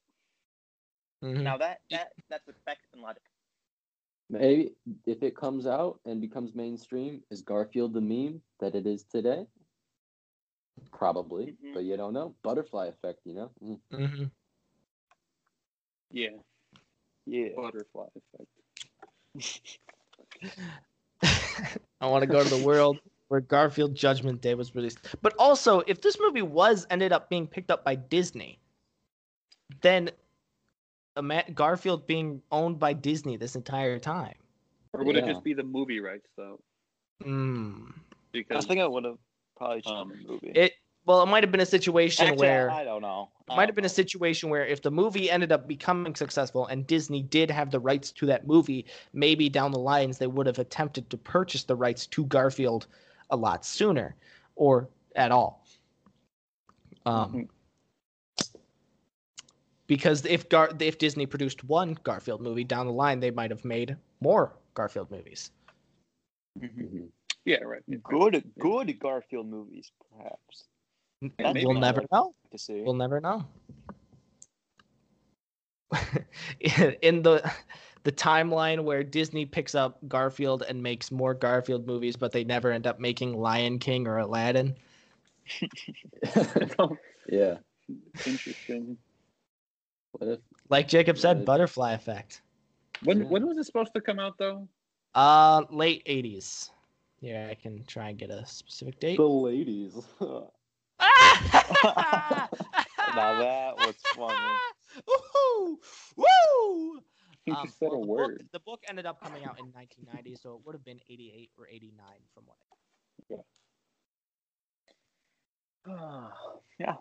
[1.23, 1.43] Mhm.
[1.43, 3.23] Now that that that's with fact and logic.
[4.31, 4.75] Maybe
[5.07, 9.47] if it comes out and becomes mainstream, is Garfield the meme that it is today?
[10.91, 11.75] Probably, Mhm.
[11.75, 12.35] but you don't know.
[12.43, 13.51] Butterfly effect, you know.
[13.63, 13.81] Mm.
[13.93, 14.31] Mhm.
[16.11, 16.31] Yeah,
[17.27, 17.49] Yeah.
[17.57, 18.49] butterfly effect.
[22.01, 24.99] I want to go to the world where Garfield Judgment Day was released.
[25.23, 28.61] But also, if this movie was ended up being picked up by Disney,
[29.81, 30.11] then
[31.17, 34.35] ima- Garfield being owned by Disney this entire time.
[34.93, 36.61] Or would it just be the movie rights though?
[37.25, 37.93] Mm.
[38.51, 39.19] I think I would have
[39.57, 40.53] probably chosen Um, the movie.
[40.55, 40.73] It
[41.07, 43.29] well, it might have been a situation Actually, where I don't know.
[43.51, 46.87] it might have been a situation where if the movie ended up becoming successful and
[46.87, 50.59] Disney did have the rights to that movie, maybe down the lines they would have
[50.59, 52.87] attempted to purchase the rights to Garfield
[53.31, 54.17] a lot sooner
[54.57, 55.67] or at all.
[57.05, 57.51] Um,
[59.87, 63.65] because if Gar- if Disney produced one Garfield movie down the line, they might have
[63.65, 65.51] made more Garfield movies.
[66.59, 66.71] Mhm.
[66.79, 67.09] Mhm.
[67.45, 67.83] yeah, right.
[67.87, 67.99] yeah.
[68.05, 70.69] Good, good Garfield movies, perhaps.
[71.39, 71.81] That's maybe we'll not.
[71.97, 72.35] never know.
[72.53, 72.83] To see.
[72.83, 73.45] We'll never know.
[76.61, 77.51] in, in the
[78.05, 82.71] the timeline where Disney picks up Garfield and makes more Garfield movies, but they never
[82.71, 84.77] end up making Lion King or Aladdin.
[87.29, 87.57] yeah.
[88.27, 88.99] Interesting.
[90.19, 91.47] What if Like Jacob said, Right.
[91.47, 92.41] butterfly effect.
[93.03, 93.27] When Yeah.
[93.27, 94.69] when was it supposed to come out though?
[95.15, 96.71] Uh, late eighties.
[97.21, 99.17] Yeah, I can try and get a specific date.
[99.17, 99.95] the ladies?
[103.15, 104.35] Now that was funny.
[105.09, 105.77] Woohoo!
[106.17, 106.97] Woo!
[107.47, 108.39] Um, just said well, a the word.
[108.39, 111.51] Book, the book ended up coming out in 1990, so it would have been 88
[111.59, 112.57] or 89 from what.
[112.71, 113.43] I...
[115.87, 115.95] Yeah.
[115.95, 116.31] Uh,
[116.79, 116.95] yeah.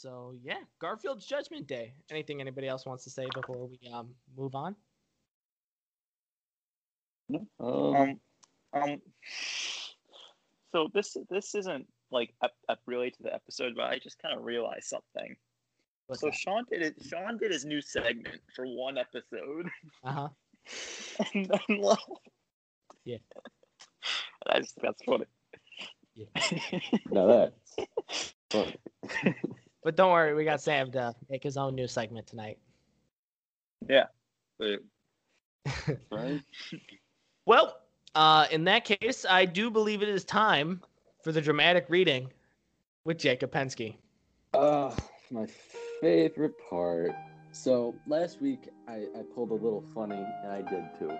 [0.00, 1.92] So yeah, Garfield's Judgment Day.
[2.08, 4.76] Anything anybody else wants to say before we um move on?
[7.34, 8.20] Um, Um,
[8.72, 9.02] um.
[10.70, 14.38] So this this isn't like up, up really to the episode, but I just kind
[14.38, 15.34] of realized something.
[16.06, 16.94] What's so Sean did it.
[17.04, 19.68] Sean did his new segment for one episode,
[20.04, 20.28] Uh huh.
[21.34, 22.08] and then left.
[23.04, 23.18] Yeah.
[24.46, 25.24] that's just that's funny.
[26.14, 26.26] Yeah.
[27.10, 28.76] now that's funny.
[29.82, 32.58] But don't worry, we got Sam to make his own new segment tonight.
[33.88, 34.04] Yeah.
[36.10, 36.42] right?
[37.46, 37.78] Well,
[38.14, 40.82] uh, in that case, I do believe it is time
[41.22, 42.32] for the dramatic reading
[43.04, 43.96] with Jacob Pensky.
[44.54, 44.94] Uh,
[45.30, 45.46] my
[46.00, 47.12] favorite part.
[47.52, 51.10] So last week I, I pulled a little funny, and I did too.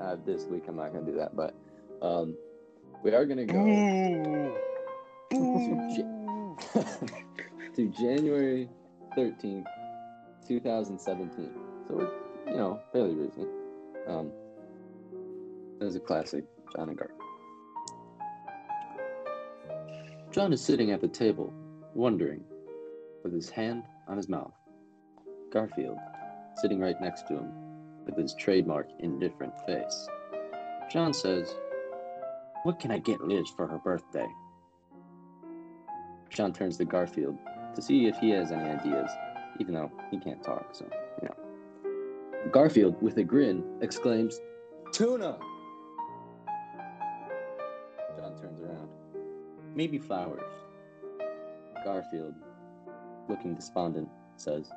[0.00, 1.54] Uh, this week I'm not gonna do that, but
[2.02, 2.36] um,
[3.02, 4.56] we are gonna go
[7.76, 8.68] to, January
[9.14, 9.66] thirteenth,
[10.46, 11.52] two thousand seventeen.
[11.88, 13.48] So we're you know fairly recent.
[14.06, 14.30] Um,
[15.80, 17.10] it was a classic, John and Garth.
[20.30, 21.52] John is sitting at the table,
[21.94, 22.44] wondering,
[23.24, 24.52] with his hand on his mouth.
[25.52, 25.98] Garfield,
[26.56, 27.50] sitting right next to him,
[28.06, 30.08] with his trademark indifferent face.
[30.90, 31.54] John says,
[32.62, 34.26] What can I get Liz for her birthday?
[36.30, 37.36] John turns to Garfield
[37.74, 39.10] to see if he has any ideas,
[39.58, 40.86] even though he can't talk, so,
[41.22, 41.34] you know.
[42.50, 44.40] Garfield, with a grin, exclaims,
[44.92, 45.38] Tuna!
[48.16, 48.88] John turns around.
[49.74, 50.42] Maybe flowers.
[51.84, 52.34] Garfield,
[53.28, 54.70] looking despondent, says,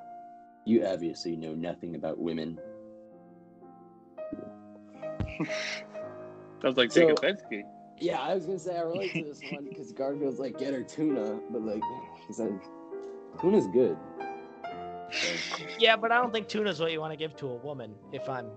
[0.66, 2.60] You obviously know nothing about women.
[6.62, 7.64] Sounds like So- Jacob Bensky.
[8.00, 10.84] Yeah, I was gonna say I relate to this one because Garfield's like, get her
[10.84, 11.82] tuna, but like,
[12.28, 12.60] he said,
[13.40, 13.98] tuna's good.
[15.80, 17.94] Yeah, but I don't think tuna's what you want to give to a woman.
[18.12, 18.48] If I'm,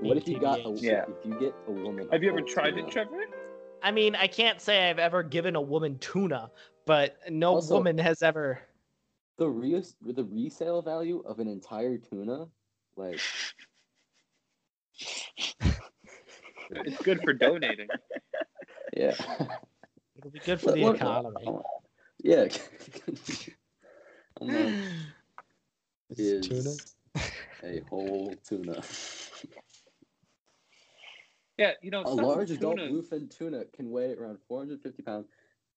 [0.00, 0.82] what if you got a, TBH.
[0.82, 1.04] Yeah.
[1.08, 2.08] if you get a woman?
[2.12, 2.86] Have you ever tried tuna?
[2.86, 3.24] it, Trevor?
[3.82, 6.50] I mean, I can't say I've ever given a woman tuna,
[6.86, 8.60] but no Also- woman has ever.
[9.38, 12.46] The re- the resale value of an entire tuna,
[12.96, 13.20] like,
[16.70, 17.88] It's good for donating.
[18.96, 19.14] yeah,
[20.16, 21.58] It'll be good for the What- what- economy.
[22.22, 22.48] yeah.
[24.40, 24.74] I'm like,
[26.16, 27.24] Is tuna?
[27.64, 28.82] a whole tuna.
[31.58, 35.26] Yeah, you know, A some large adult tunas- bluefin tuna can weigh around 450 pounds,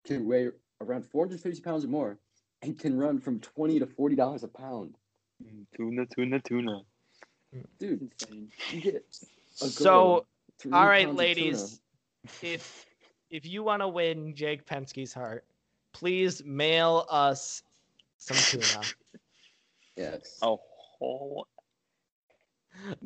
[0.04, 0.48] can weigh
[0.80, 2.18] around 450 pounds or more,
[2.62, 4.96] and can run from 20 to 40 dollars a pound.
[5.76, 6.80] Tuna, tuna, tuna.
[7.78, 8.50] Dude, Insane.
[8.72, 8.96] you get
[9.62, 10.26] a So,
[10.72, 11.80] all right, ladies,
[12.42, 12.84] if
[13.30, 15.44] if you want to win Jake Penske's heart,
[15.92, 17.62] please mail us
[18.18, 18.66] some tuna.
[18.66, 18.82] tuna.
[19.96, 20.38] Yes.
[20.42, 21.46] A whole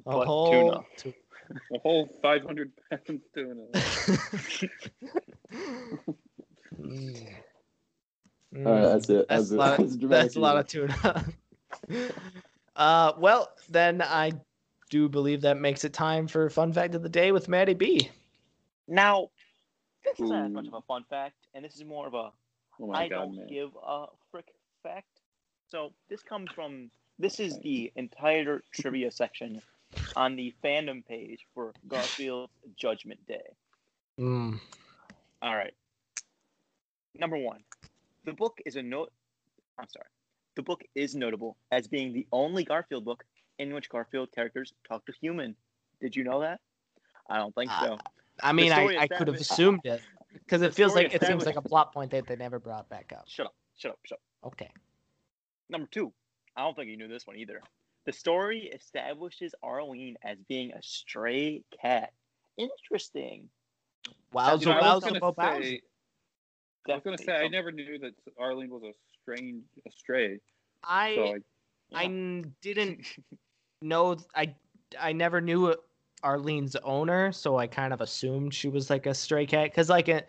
[0.07, 1.15] A But whole tu-
[1.75, 3.67] A whole 500 pound tuna.
[6.79, 7.27] Mm.
[8.67, 9.27] All right, that's it.
[9.29, 9.79] That's That's, a lot.
[9.79, 11.25] that's Of, dramatic that's a lot of tuna.
[12.77, 14.33] uh, well, then I
[14.91, 18.11] do believe that makes it time for fun fact of the day with Maddie B.
[18.89, 19.31] Now,
[20.05, 22.31] this isn't as much of a fun fact, and this is more of a
[22.81, 23.47] Oh my I god, don't man.
[23.49, 24.22] give a frick
[24.83, 25.07] fact.
[25.69, 29.63] So this comes from this is the entire trivia section
[30.17, 33.55] on the fandom page for Garfield Judgment Day.
[34.19, 34.59] Mm.
[35.41, 35.75] All right.
[37.15, 37.61] Number one,
[38.25, 39.13] the book is a note.
[39.79, 40.07] I'm sorry.
[40.57, 43.25] The book is notable as being the only Garfield book
[43.59, 45.55] in which Garfield characters talk to human.
[46.01, 46.61] Did you know that?
[47.31, 47.99] I don't think so.
[48.43, 51.57] I mean, I, I could have assumed it because it feels like it seems like
[51.57, 53.25] a plot point that they never brought back up.
[53.29, 53.55] Shut up.
[53.77, 53.99] Shut up.
[54.05, 54.23] Shut up.
[54.45, 54.71] Okay.
[55.69, 56.13] Number two,
[56.57, 57.63] I don't think you knew this one either.
[58.05, 62.13] The story establishes Arlene as being a stray cat.
[62.59, 63.49] Interesting.
[64.35, 65.63] Wowza, You know, I was wowza, gonna bo- bowza.
[65.63, 65.81] say,
[66.89, 70.41] I was gonna say I never knew that Arlene was a strange a stray.
[70.83, 71.43] I So like,
[71.95, 73.07] I n- didn't
[73.81, 74.17] know.
[74.35, 74.55] I
[74.99, 75.75] I never knew
[76.25, 79.71] Arlene's owner, so I kind of assumed she was like a stray cat.
[79.71, 80.23] Because like in,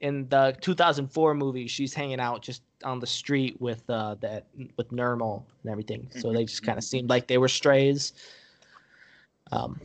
[0.00, 4.90] in the 2004 movie, she's hanging out just on the street with uh that with
[4.90, 6.08] Nermal and everything.
[6.10, 8.12] So they just kind of seemed like they were strays.
[9.52, 9.80] Um,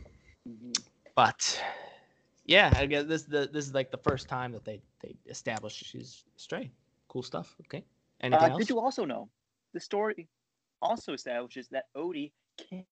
[1.14, 1.60] but
[2.46, 5.84] yeah, I guess this the this is like the first time that they they established
[5.84, 6.70] she's stray.
[7.08, 7.56] Cool stuff.
[7.66, 7.84] Okay.
[8.20, 8.58] Anything Uh, else?
[8.60, 9.28] did you also know
[9.72, 10.28] the story
[10.80, 12.32] also establishes that Odie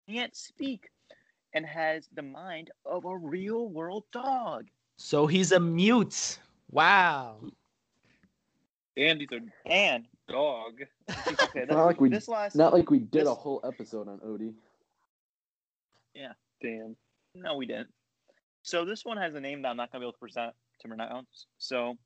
[0.07, 0.89] can't speak
[1.53, 4.67] and has the mind of a real world dog?
[4.97, 6.39] So he's a mute.
[6.69, 7.37] Wow.
[8.97, 10.73] And he's a And dog.
[11.10, 14.54] okay, Not like we- this last Not like we did a whole episode on Odie.
[16.13, 16.34] Yeah.
[16.62, 16.96] Damn.
[17.35, 17.89] No, we didn't.
[18.63, 20.87] So this one has a name that I'm not gonna be able to present to
[20.87, 21.48] pronounce.
[21.58, 21.98] So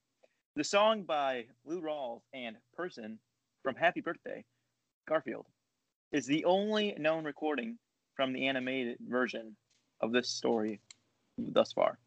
[0.55, 3.19] the song by Lou Rawls and Person
[3.63, 4.45] from Happy Birthday,
[5.07, 5.45] Garfield,
[6.11, 7.77] is the only known recording
[8.15, 9.57] from the animated version
[10.01, 10.79] of this story
[11.37, 11.97] thus far.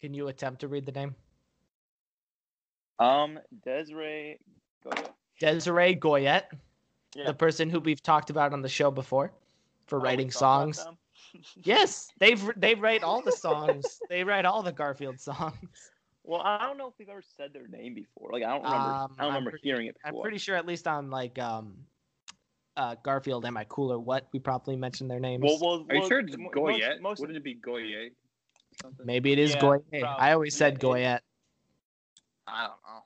[0.00, 1.14] Can you attempt to read the name?
[2.98, 4.38] Um, Desiree
[4.82, 5.08] Goya.
[5.40, 6.44] Desiree Goyette,
[7.14, 7.26] Yeah.
[7.26, 9.32] the person who we've talked about on the show before
[9.86, 10.84] for Oh, writing songs.
[11.64, 14.00] Yes, they've they write all the songs.
[14.08, 15.54] they write all the Garfield songs.
[16.24, 18.30] Well, I don't know if we've ever said their name before.
[18.32, 18.78] Like I don't remember.
[18.78, 21.38] Um, I don't I'm remember pretty- hearing it I'm pretty sure at least on like
[21.38, 21.74] um
[22.76, 25.42] uh, Garfield am I cool or what we probably mentioned their names.
[25.44, 26.88] Well, well, Are you well, sure it's Goyette?
[27.00, 28.12] Most, most Wouldn't it be Goyette?
[28.82, 29.04] Something?
[29.06, 29.78] Maybe it is Yeah, Goye.
[30.18, 31.20] I always said Yeah, Goyette.
[32.46, 33.02] I don't know.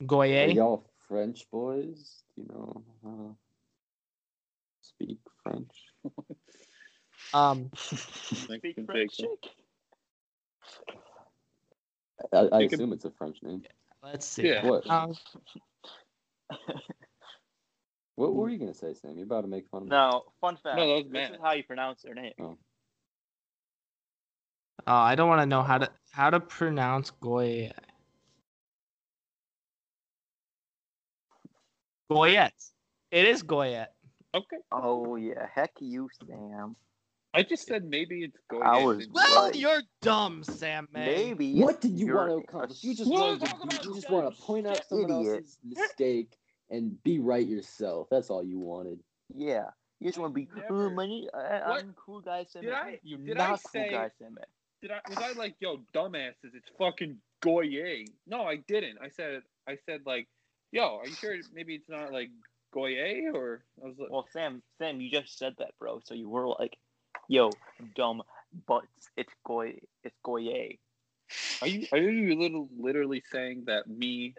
[0.00, 0.52] Are Goye.
[0.52, 2.22] y'all French boys?
[2.34, 3.36] Do you know how to
[4.82, 5.72] speak French?
[7.32, 8.86] Um, Thanks, Big Jacob.
[8.86, 9.20] French.
[12.32, 13.62] I, I assume it's a French name.
[14.04, 14.46] let's see.
[14.48, 14.64] Yeah.
[14.64, 14.88] What?
[14.88, 15.14] Um,
[18.16, 19.16] What were you gonna say, Sam?
[19.16, 19.90] You're about to make fun of me.
[19.90, 20.76] No, fun fact.
[20.76, 22.32] No, that was this is how you pronounce their name.
[22.38, 22.56] oh,
[24.86, 27.72] I don't want to know how to how to pronounce Goye.
[32.10, 32.70] Goyette.
[33.10, 33.88] It is Goyette.
[34.34, 34.56] Okay.
[34.72, 36.76] Oh yeah, heck you, Sam.
[37.32, 38.62] I just said maybe it's Goyette.
[38.64, 39.54] I was Well, Right.
[39.54, 40.88] you're dumb, Sam.
[40.92, 41.06] May.
[41.28, 41.60] Maybe.
[41.60, 42.82] What did you want to a accomplish?
[42.84, 43.94] You just What wanted to, you talking you about?
[43.96, 45.36] just want to point out someone Idiot.
[45.38, 46.36] else's mistake
[46.70, 48.08] and be right yourself.
[48.10, 49.00] That's all you wanted.
[49.34, 49.70] Yeah.
[50.00, 50.48] You just want to be.
[50.54, 51.80] I Oh, never- my, name- I, What?
[51.80, 52.62] I'm cool guy Sam.
[52.62, 54.36] Did I- You're did I not cool say- guy Sam.
[54.82, 58.04] Did I was I like, yo, dumbasses, it's fucking Goye?
[58.26, 58.98] No, I didn't.
[59.00, 60.28] I said I said like,
[60.74, 62.30] yo, are you sure maybe it's not like
[62.72, 66.00] Goye or I was like Well, Sam, Sam, you just said that, bro.
[66.04, 66.76] So you were like,
[67.28, 67.50] "Yo,
[67.94, 68.22] dumb
[68.66, 69.08] butts.
[69.16, 69.78] It's goy.
[70.02, 70.78] It's goye."
[71.62, 74.34] Are you are you little literally saying that me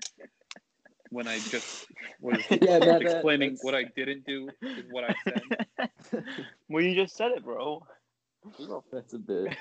[1.09, 1.87] when I just
[2.19, 5.89] was Yeah, that- that- explaining that's- what I didn't do is what I said?
[6.69, 7.81] well, you just said it, bro.
[8.91, 9.55] That's a bit.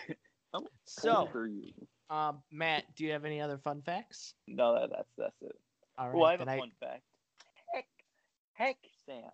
[0.85, 1.73] So, for you.
[2.11, 4.35] um, Matt, do you have any other fun facts?
[4.47, 5.57] No, that, that's that's it.
[5.99, 7.03] All right, Oh, I have a then I fun fact.
[7.73, 7.87] Heck,
[8.55, 8.77] heck,
[9.07, 9.31] Sam,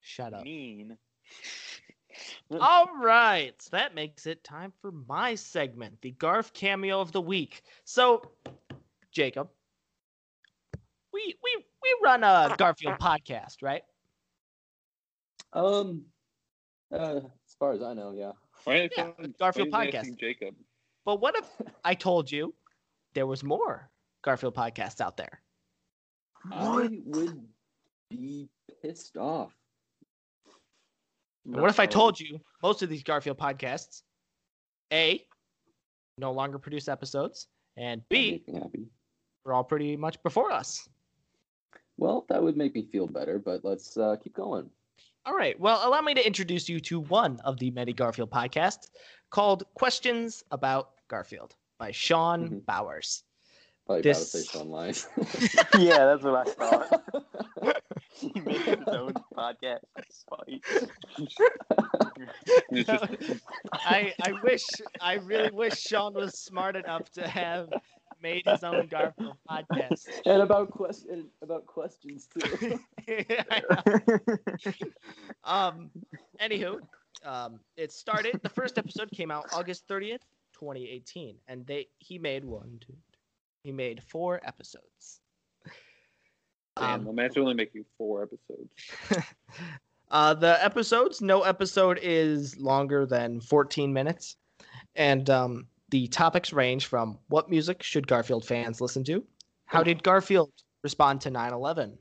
[0.00, 0.44] shut up.
[0.44, 0.96] mean.
[2.60, 7.20] All right, so that makes it time for my segment, the Garf cameo of the
[7.20, 7.62] week.
[7.84, 8.30] So,
[9.10, 9.48] Jacob,
[11.12, 13.82] we we we run a Garfield podcast, right?
[15.52, 16.04] Um,
[16.92, 18.32] uh, as far as I know, yeah.
[18.64, 20.16] Why Yeah, Garfield podcast.
[20.18, 20.54] Jacob.
[21.04, 21.50] But what if
[21.84, 22.54] I told you
[23.14, 23.90] there was more
[24.24, 25.40] Garfield podcasts out there?
[26.50, 27.40] I would
[28.10, 28.48] be
[28.82, 29.54] pissed off.
[31.44, 34.02] And what if I told you most of these Garfield podcasts,
[34.92, 35.22] A,
[36.18, 38.62] no longer produce episodes, and B, make
[39.44, 40.88] we're all pretty much before us?
[41.98, 44.70] Well, that would make me feel better, but let's uh, keep going.
[45.26, 45.58] All right.
[45.60, 48.88] Well, allow me to introduce you to one of the many Garfield podcasts
[49.30, 52.66] called Questions About Garfield by Sean Mhm.
[52.66, 53.24] Bowers.
[53.86, 55.08] Probably This- about to say Sean Lies.
[55.78, 57.02] yeah, that's what I thought.
[58.12, 59.80] he made his own podcast.
[60.08, 60.64] Spite.
[63.72, 64.64] I, I wish,
[65.00, 67.68] I really wish Sean was smart enough to have
[68.22, 70.06] made his own Garfield podcast.
[70.24, 72.78] and about question about questions too.
[73.08, 74.08] I know.
[75.44, 75.90] um,
[76.40, 76.78] anywho,
[77.24, 78.40] um, it started.
[78.42, 80.22] The first episode came out August thirtieth,
[80.52, 82.94] twenty eighteen, and they he made one, two,
[83.64, 85.20] he made four episodes.
[86.76, 88.70] damn, Um, well, Matt's only making four episodes.
[90.10, 94.36] uh, the episodes, no episode is longer than fourteen minutes,
[94.94, 99.24] and um, the topics range from what music should Garfield fans listen to,
[99.66, 100.52] how did Garfield
[100.82, 101.96] respond to 9/11,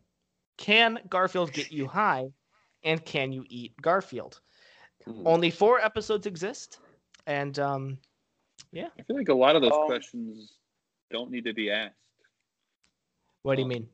[0.58, 2.28] can Garfield get you high,
[2.84, 4.42] and can you eat Garfield?
[5.06, 5.26] Hmm.
[5.26, 6.80] Only four episodes exist,
[7.26, 7.98] and um,
[8.74, 8.90] yeah.
[9.00, 10.60] I feel like a lot of those Um, questions
[11.14, 11.96] don't need to be asked.
[13.44, 13.90] what do you Um, mean?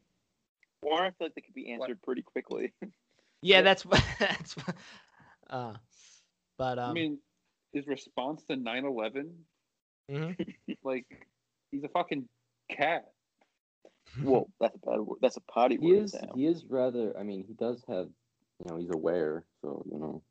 [0.82, 2.74] Or I feel like they could be answered pretty quickly.
[3.41, 4.57] Yeah, that's what that's.
[4.57, 4.76] what-
[5.49, 5.74] Uh,
[6.57, 7.20] but um, I mean,
[7.74, 9.32] his response to 9/11,
[10.11, 10.36] mhm.
[10.84, 11.05] like
[11.72, 12.28] he's a fucking
[12.70, 13.05] cat.
[14.22, 15.20] Well, that's a bad word.
[15.22, 16.03] That's a potty he word.
[16.03, 17.17] is he is rather.
[17.17, 18.07] I mean, he does have.
[18.59, 20.22] You know, he's aware, so you know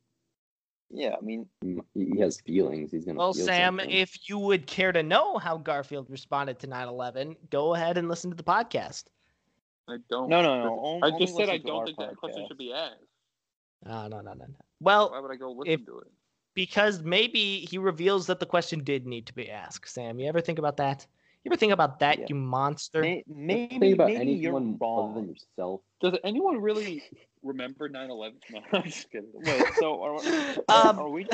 [0.90, 2.92] Yeah, I mean, he, he has feelings.
[2.92, 3.18] He's gonna.
[3.18, 3.90] Well, feel Sam, something.
[3.90, 8.30] if you would care to know how Garfield responded to 9/11, go ahead and listen
[8.30, 9.04] to the podcast.
[9.88, 10.28] I don't.
[10.28, 10.74] no, no, no.
[10.78, 12.96] on- I just said I don't our think that question should be asked.
[13.86, 14.54] Uh, no, no, no, no.
[14.80, 16.08] Well, why would I go listen if- to it?
[16.54, 19.88] because maybe he reveals that the question did need to be asked.
[19.92, 21.06] Sam, you ever think about that?
[21.44, 22.26] You ever think about that, Yeah.
[22.30, 23.00] you monster?
[23.00, 25.10] May- Maybe, think about maybe you're anyone wrong.
[25.12, 25.82] other than yourself.
[26.00, 27.02] Does anyone really
[27.42, 28.32] remember 9/11?
[28.50, 29.30] No, I'm just kidding.
[29.34, 30.14] Wait, so are,
[30.68, 31.26] Um, are we?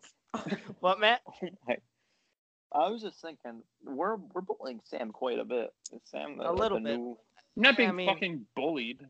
[0.80, 1.20] what, Matt?
[1.26, 1.76] Oh my.
[2.72, 5.70] I was just thinking, we're we're bullying Sam quite a bit.
[5.92, 6.96] Is Sam the, A little the bit.
[6.98, 7.16] New...
[7.56, 9.00] I'm not being I mean- fucking bullied.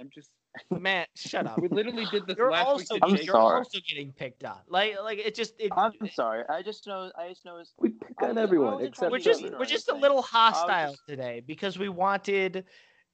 [0.00, 0.30] I'm just.
[0.70, 1.60] Matt, shut up.
[1.60, 3.02] We literally did this You're last also week.
[3.02, 3.56] to I'm you're sorry.
[3.58, 4.58] also getting picked on.
[4.68, 6.44] Like like it just it, I'm sorry.
[6.48, 7.10] I just know.
[7.18, 7.60] I just know.
[7.78, 9.56] We pick on everyone wasn't except we're just be Trevor.
[9.56, 12.64] or we're just a little hostile just- today because we wanted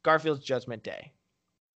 [0.03, 1.13] Garfield's Judgment Day.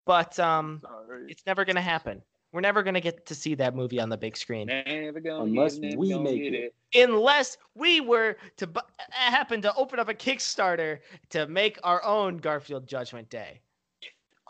[0.06, 1.26] But um, Sorry.
[1.30, 2.22] it's never gonna happen.
[2.54, 5.98] We're never gonna get to see that movie on the big screen Unless get it,
[5.98, 6.76] we make get it.
[6.96, 8.82] unless we were to bu-
[9.12, 11.00] happen to open up a Kickstarter
[11.30, 13.62] to make our own Garfield Judgment Day.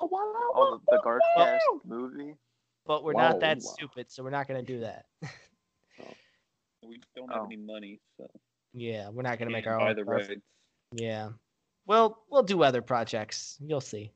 [0.01, 2.33] Oh, the, the Garfcast movie.
[2.87, 3.71] But we're Wow, not that wow.
[3.73, 5.05] stupid, so we're not gonna do that.
[6.83, 7.45] We don't have Oh.
[7.45, 8.27] any money, so
[8.73, 9.95] yeah, we're not gonna make our buy own.
[9.95, 10.41] the Garfield.
[10.93, 11.29] Yeah.
[11.85, 13.57] Well, we'll do other projects.
[13.61, 14.11] You'll see.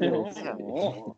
[0.00, 1.16] Oh.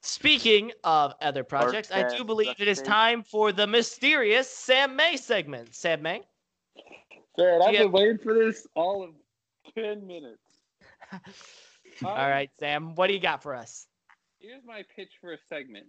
[0.00, 5.16] Speaking of other projects, I do believe it is time for the mysterious Sam May
[5.16, 5.74] segment.
[5.74, 6.22] Sam May?
[7.36, 9.10] Man, I've been waiting for this all of
[9.74, 10.62] ten minutes.
[12.04, 13.88] All Um, right, Sam, what do you got for us?
[14.38, 15.86] Here's my pitch for a segment.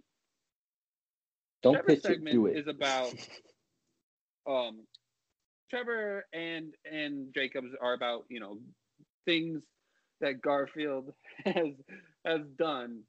[1.62, 2.56] Don't Trevor's pitch it, segment do it.
[2.56, 3.14] is about
[4.48, 4.86] um
[5.70, 8.58] Trevor and and Jacobs are about, you know,
[9.24, 9.62] things
[10.20, 11.12] that Garfield
[11.54, 11.74] has
[12.24, 13.00] has done.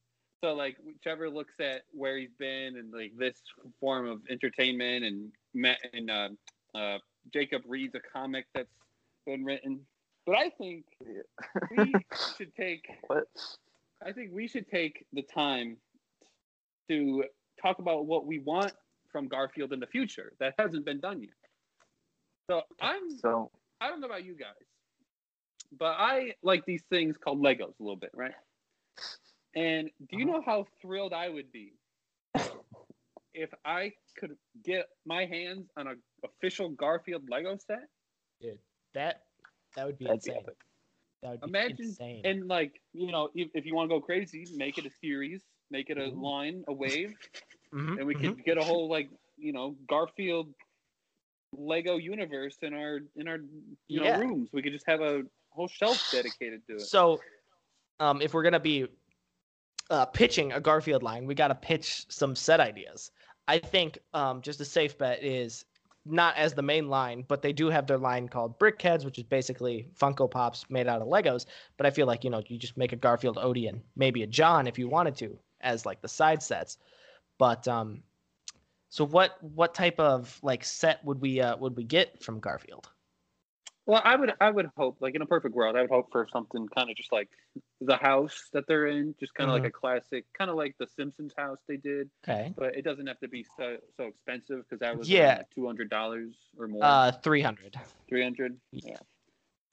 [0.44, 3.42] So like Trevor looks at where he's been and like this
[3.80, 6.30] form of entertainment and Matt and uh,
[6.74, 6.98] uh,
[7.32, 8.68] Jacob reads a comic that's
[9.26, 9.82] been written.
[10.26, 10.86] But I think
[11.78, 11.94] we
[12.38, 13.28] should take What?
[14.06, 15.78] I think we should take the time
[16.90, 17.24] to
[17.62, 18.74] talk about what we want
[19.12, 21.32] from Garfield in the future that hasn't been done yet.
[22.50, 24.56] So I'm So I don't know about you guys,
[25.78, 28.34] but I like these things called Legos a little bit, right?
[29.56, 30.38] And do you uh-huh.
[30.38, 31.74] know how thrilled I would be
[33.34, 37.88] if I could get my hands on an official Garfield Lego set?
[38.94, 39.22] That
[39.76, 40.44] that would be that'd be insane.
[40.44, 40.58] epic.
[41.24, 42.22] That would be Imagine insane.
[42.26, 45.42] And like, you know, if, if you want to go crazy, make it a series,
[45.70, 46.22] make it a Ooh.
[46.22, 47.16] line, a wave,
[47.74, 48.42] Mhm, and we could mm-hmm.
[48.46, 50.54] get a whole like you know Garfield
[51.54, 53.38] Lego universe in our in our
[53.88, 54.18] you Yeah.
[54.18, 54.50] know rooms.
[54.54, 56.82] We could just have a whole shelf dedicated to it.
[56.82, 57.20] So,
[58.00, 58.88] um, if we're gonna be
[59.90, 63.12] uh, pitching a Garfield line, we gotta pitch some set ideas.
[63.48, 65.66] I think um, just a safe bet is
[66.06, 69.24] not as the main line, but they do have their line called Brickheads, which is
[69.24, 71.46] basically Funko Pops made out of Legos.
[71.78, 74.68] But I feel like you know you just make a Garfield Odeon, maybe a John
[74.68, 76.78] if you wanted to, as like the side sets.
[77.38, 78.04] But um,
[78.92, 82.92] so what what type of like set would we uh, would we get from Garfield?
[83.88, 86.28] Well, I would I would hope like in a perfect world, I would hope for
[86.32, 87.30] something kind of just like
[87.82, 89.64] the house that they're in, just kind of Mm-hmm.
[89.64, 92.10] like a classic, kind of like the Simpsons house they did.
[92.24, 95.38] Okay, But it doesn't have to be so so expensive because that was Yeah.
[95.38, 97.78] like two hundred dollars or more, uh, three hundred.
[98.10, 98.60] three hundred.
[98.72, 99.00] Yeah.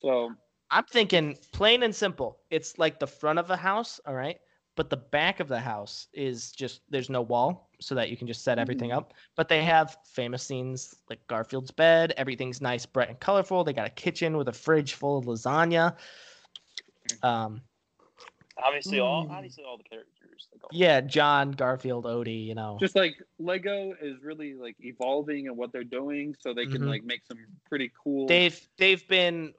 [0.02, 0.34] So
[0.70, 2.40] I'm thinking plain and simple.
[2.50, 4.40] It's like the front of a house, all right?
[4.78, 8.28] But the back of the house is just there's no wall so that you can
[8.28, 9.12] just set everything up.
[9.34, 13.64] But they have famous scenes like Garfield's bed, everything's nice, bright and colorful.
[13.64, 15.96] They got a kitchen with a fridge full of lasagna.
[17.24, 17.60] Um
[18.56, 19.30] Obviously, all Mm.
[19.32, 20.46] obviously all the characters.
[20.52, 22.76] Like all yeah, John, Garfield, Odie, you know.
[22.78, 26.88] just like Lego is really like evolving and what they're doing, so they can Mhm.
[26.88, 28.28] like make some pretty cool.
[28.28, 29.54] They've they've been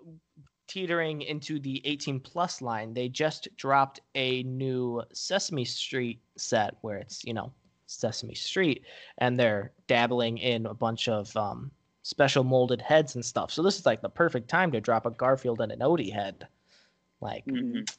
[0.69, 2.93] teetering into the 18 plus line.
[2.93, 7.51] They just dropped a new Sesame Street set where it's, you know,
[7.87, 8.85] Sesame Street
[9.17, 11.71] and they're dabbling in a bunch of um,
[12.03, 13.51] special molded heads and stuff.
[13.51, 16.47] So this is like the perfect time to drop a Garfield and an Odie head.
[17.19, 17.89] Like Mhm.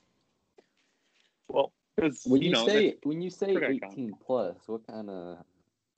[1.49, 3.93] Well, 'Cause, When you, know, say when you say Okay, Colin.
[3.93, 5.45] 18 plus, what kind of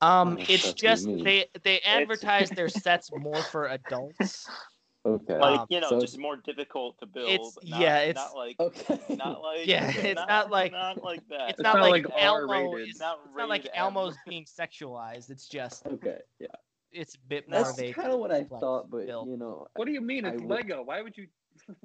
[0.01, 4.49] um it's stuff do you just they they advertise their sets more for adults.
[5.05, 5.39] okay?
[5.39, 7.29] like Um, you know, so- just more difficult to build.
[7.31, 8.99] It's- not, yeah, it's- not like okay.
[9.17, 11.41] not like Yeah, it's not like- not like that.
[11.51, 12.71] It's, It's not, not like, like Elmo R-rated.
[12.73, 13.01] Not it's
[13.37, 13.83] not like rated M.
[13.85, 15.31] Elmo's being sexualized.
[15.31, 16.47] It's just okay, yeah.
[16.93, 19.29] it's a bit more That's kind of what I thought, but build.
[19.29, 20.25] you know, what do you mean?
[20.25, 20.83] I It's would- Lego.
[20.83, 21.27] Why would you?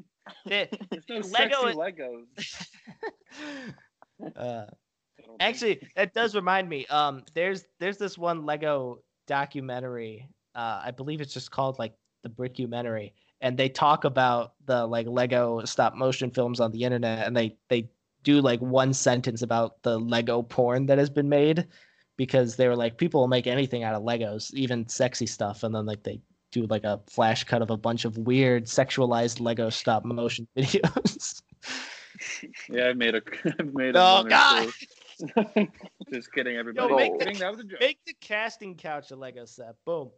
[0.46, 2.68] They- There's no Lego sexy is- Legos.
[4.22, 5.38] uh, I don't think.
[5.40, 6.86] actually, that does remind me.
[6.88, 10.28] Um, there's there's this one Lego documentary.
[10.56, 11.94] Uh, I believe it's just called like
[12.24, 17.28] the Brickumentary, and they talk about the like Lego stop motion films on the internet,
[17.28, 17.90] and they they
[18.24, 21.68] do like one sentence about the Lego porn that has been made,
[22.18, 25.74] because they were like people will make anything out of Legos, even sexy stuff, and
[25.74, 26.20] then like they
[26.52, 31.42] do like a flash cut of a bunch of weird sexualized Lego stop motion videos.
[32.70, 33.22] Yeah, I made a.
[33.60, 34.00] I made a.
[34.00, 34.70] Oh, one or God.
[36.14, 36.94] Just kidding, everybody.
[36.96, 37.18] make oh.
[37.18, 37.80] the- that was a joke.
[37.80, 39.76] Make the casting couch a Lego set.
[39.86, 40.10] Boom.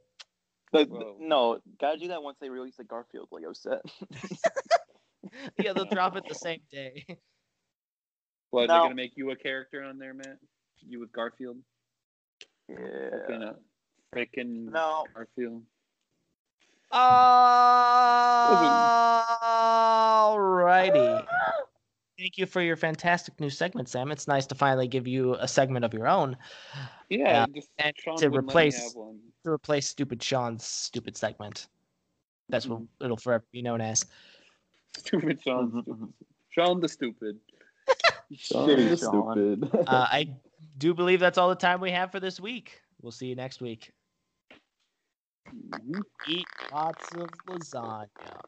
[0.71, 3.81] The- the- no, gotta do that once they release the Garfield Lego set.
[5.61, 7.05] Yeah, they'll drop it the same day.
[8.51, 8.73] What, No.
[8.73, 10.37] they're gonna make you a character on there, Matt?
[10.79, 11.57] You with Garfield?
[12.69, 12.77] yeah.
[13.27, 13.53] Fucking, uh,
[14.15, 15.05] freaking No.
[15.13, 15.63] Garfield.
[20.09, 21.25] Alrighty.
[22.19, 24.11] thank you for your fantastic new segment, Sam.
[24.11, 26.37] It's nice to finally give you a segment of your own
[27.09, 29.19] Yeah, Uh, just and Sean to wouldn't let me replace- have one.
[29.49, 31.67] To replace stupid Sean's stupid segment.
[32.49, 34.05] That's what it'll forever be known as.
[34.97, 36.13] Stupid Sean.
[36.49, 37.39] Sean the stupid.
[38.33, 39.33] Sean Shitty Sean.
[39.33, 39.69] stupid.
[39.87, 40.29] Uh, I
[40.77, 42.81] do believe that's all the time we have for this week.
[43.01, 43.91] We'll see you next week.
[45.47, 46.01] Mhm.
[46.27, 48.41] Eat lots of lasagna.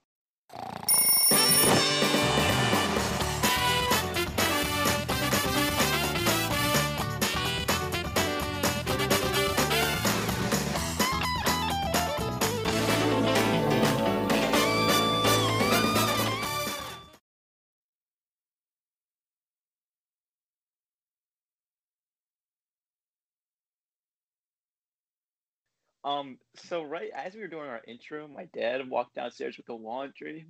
[26.04, 29.74] Um, so right as we were doing our intro, my dad walked downstairs with the
[29.74, 30.48] laundry,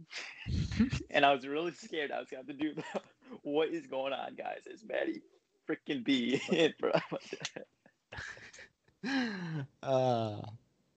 [1.10, 2.84] and I was really scared I was gonna have to do the
[3.42, 4.62] what is going on, guys?
[4.66, 5.22] It's Maddie
[5.70, 7.02] freaking B in of
[9.84, 10.42] uh,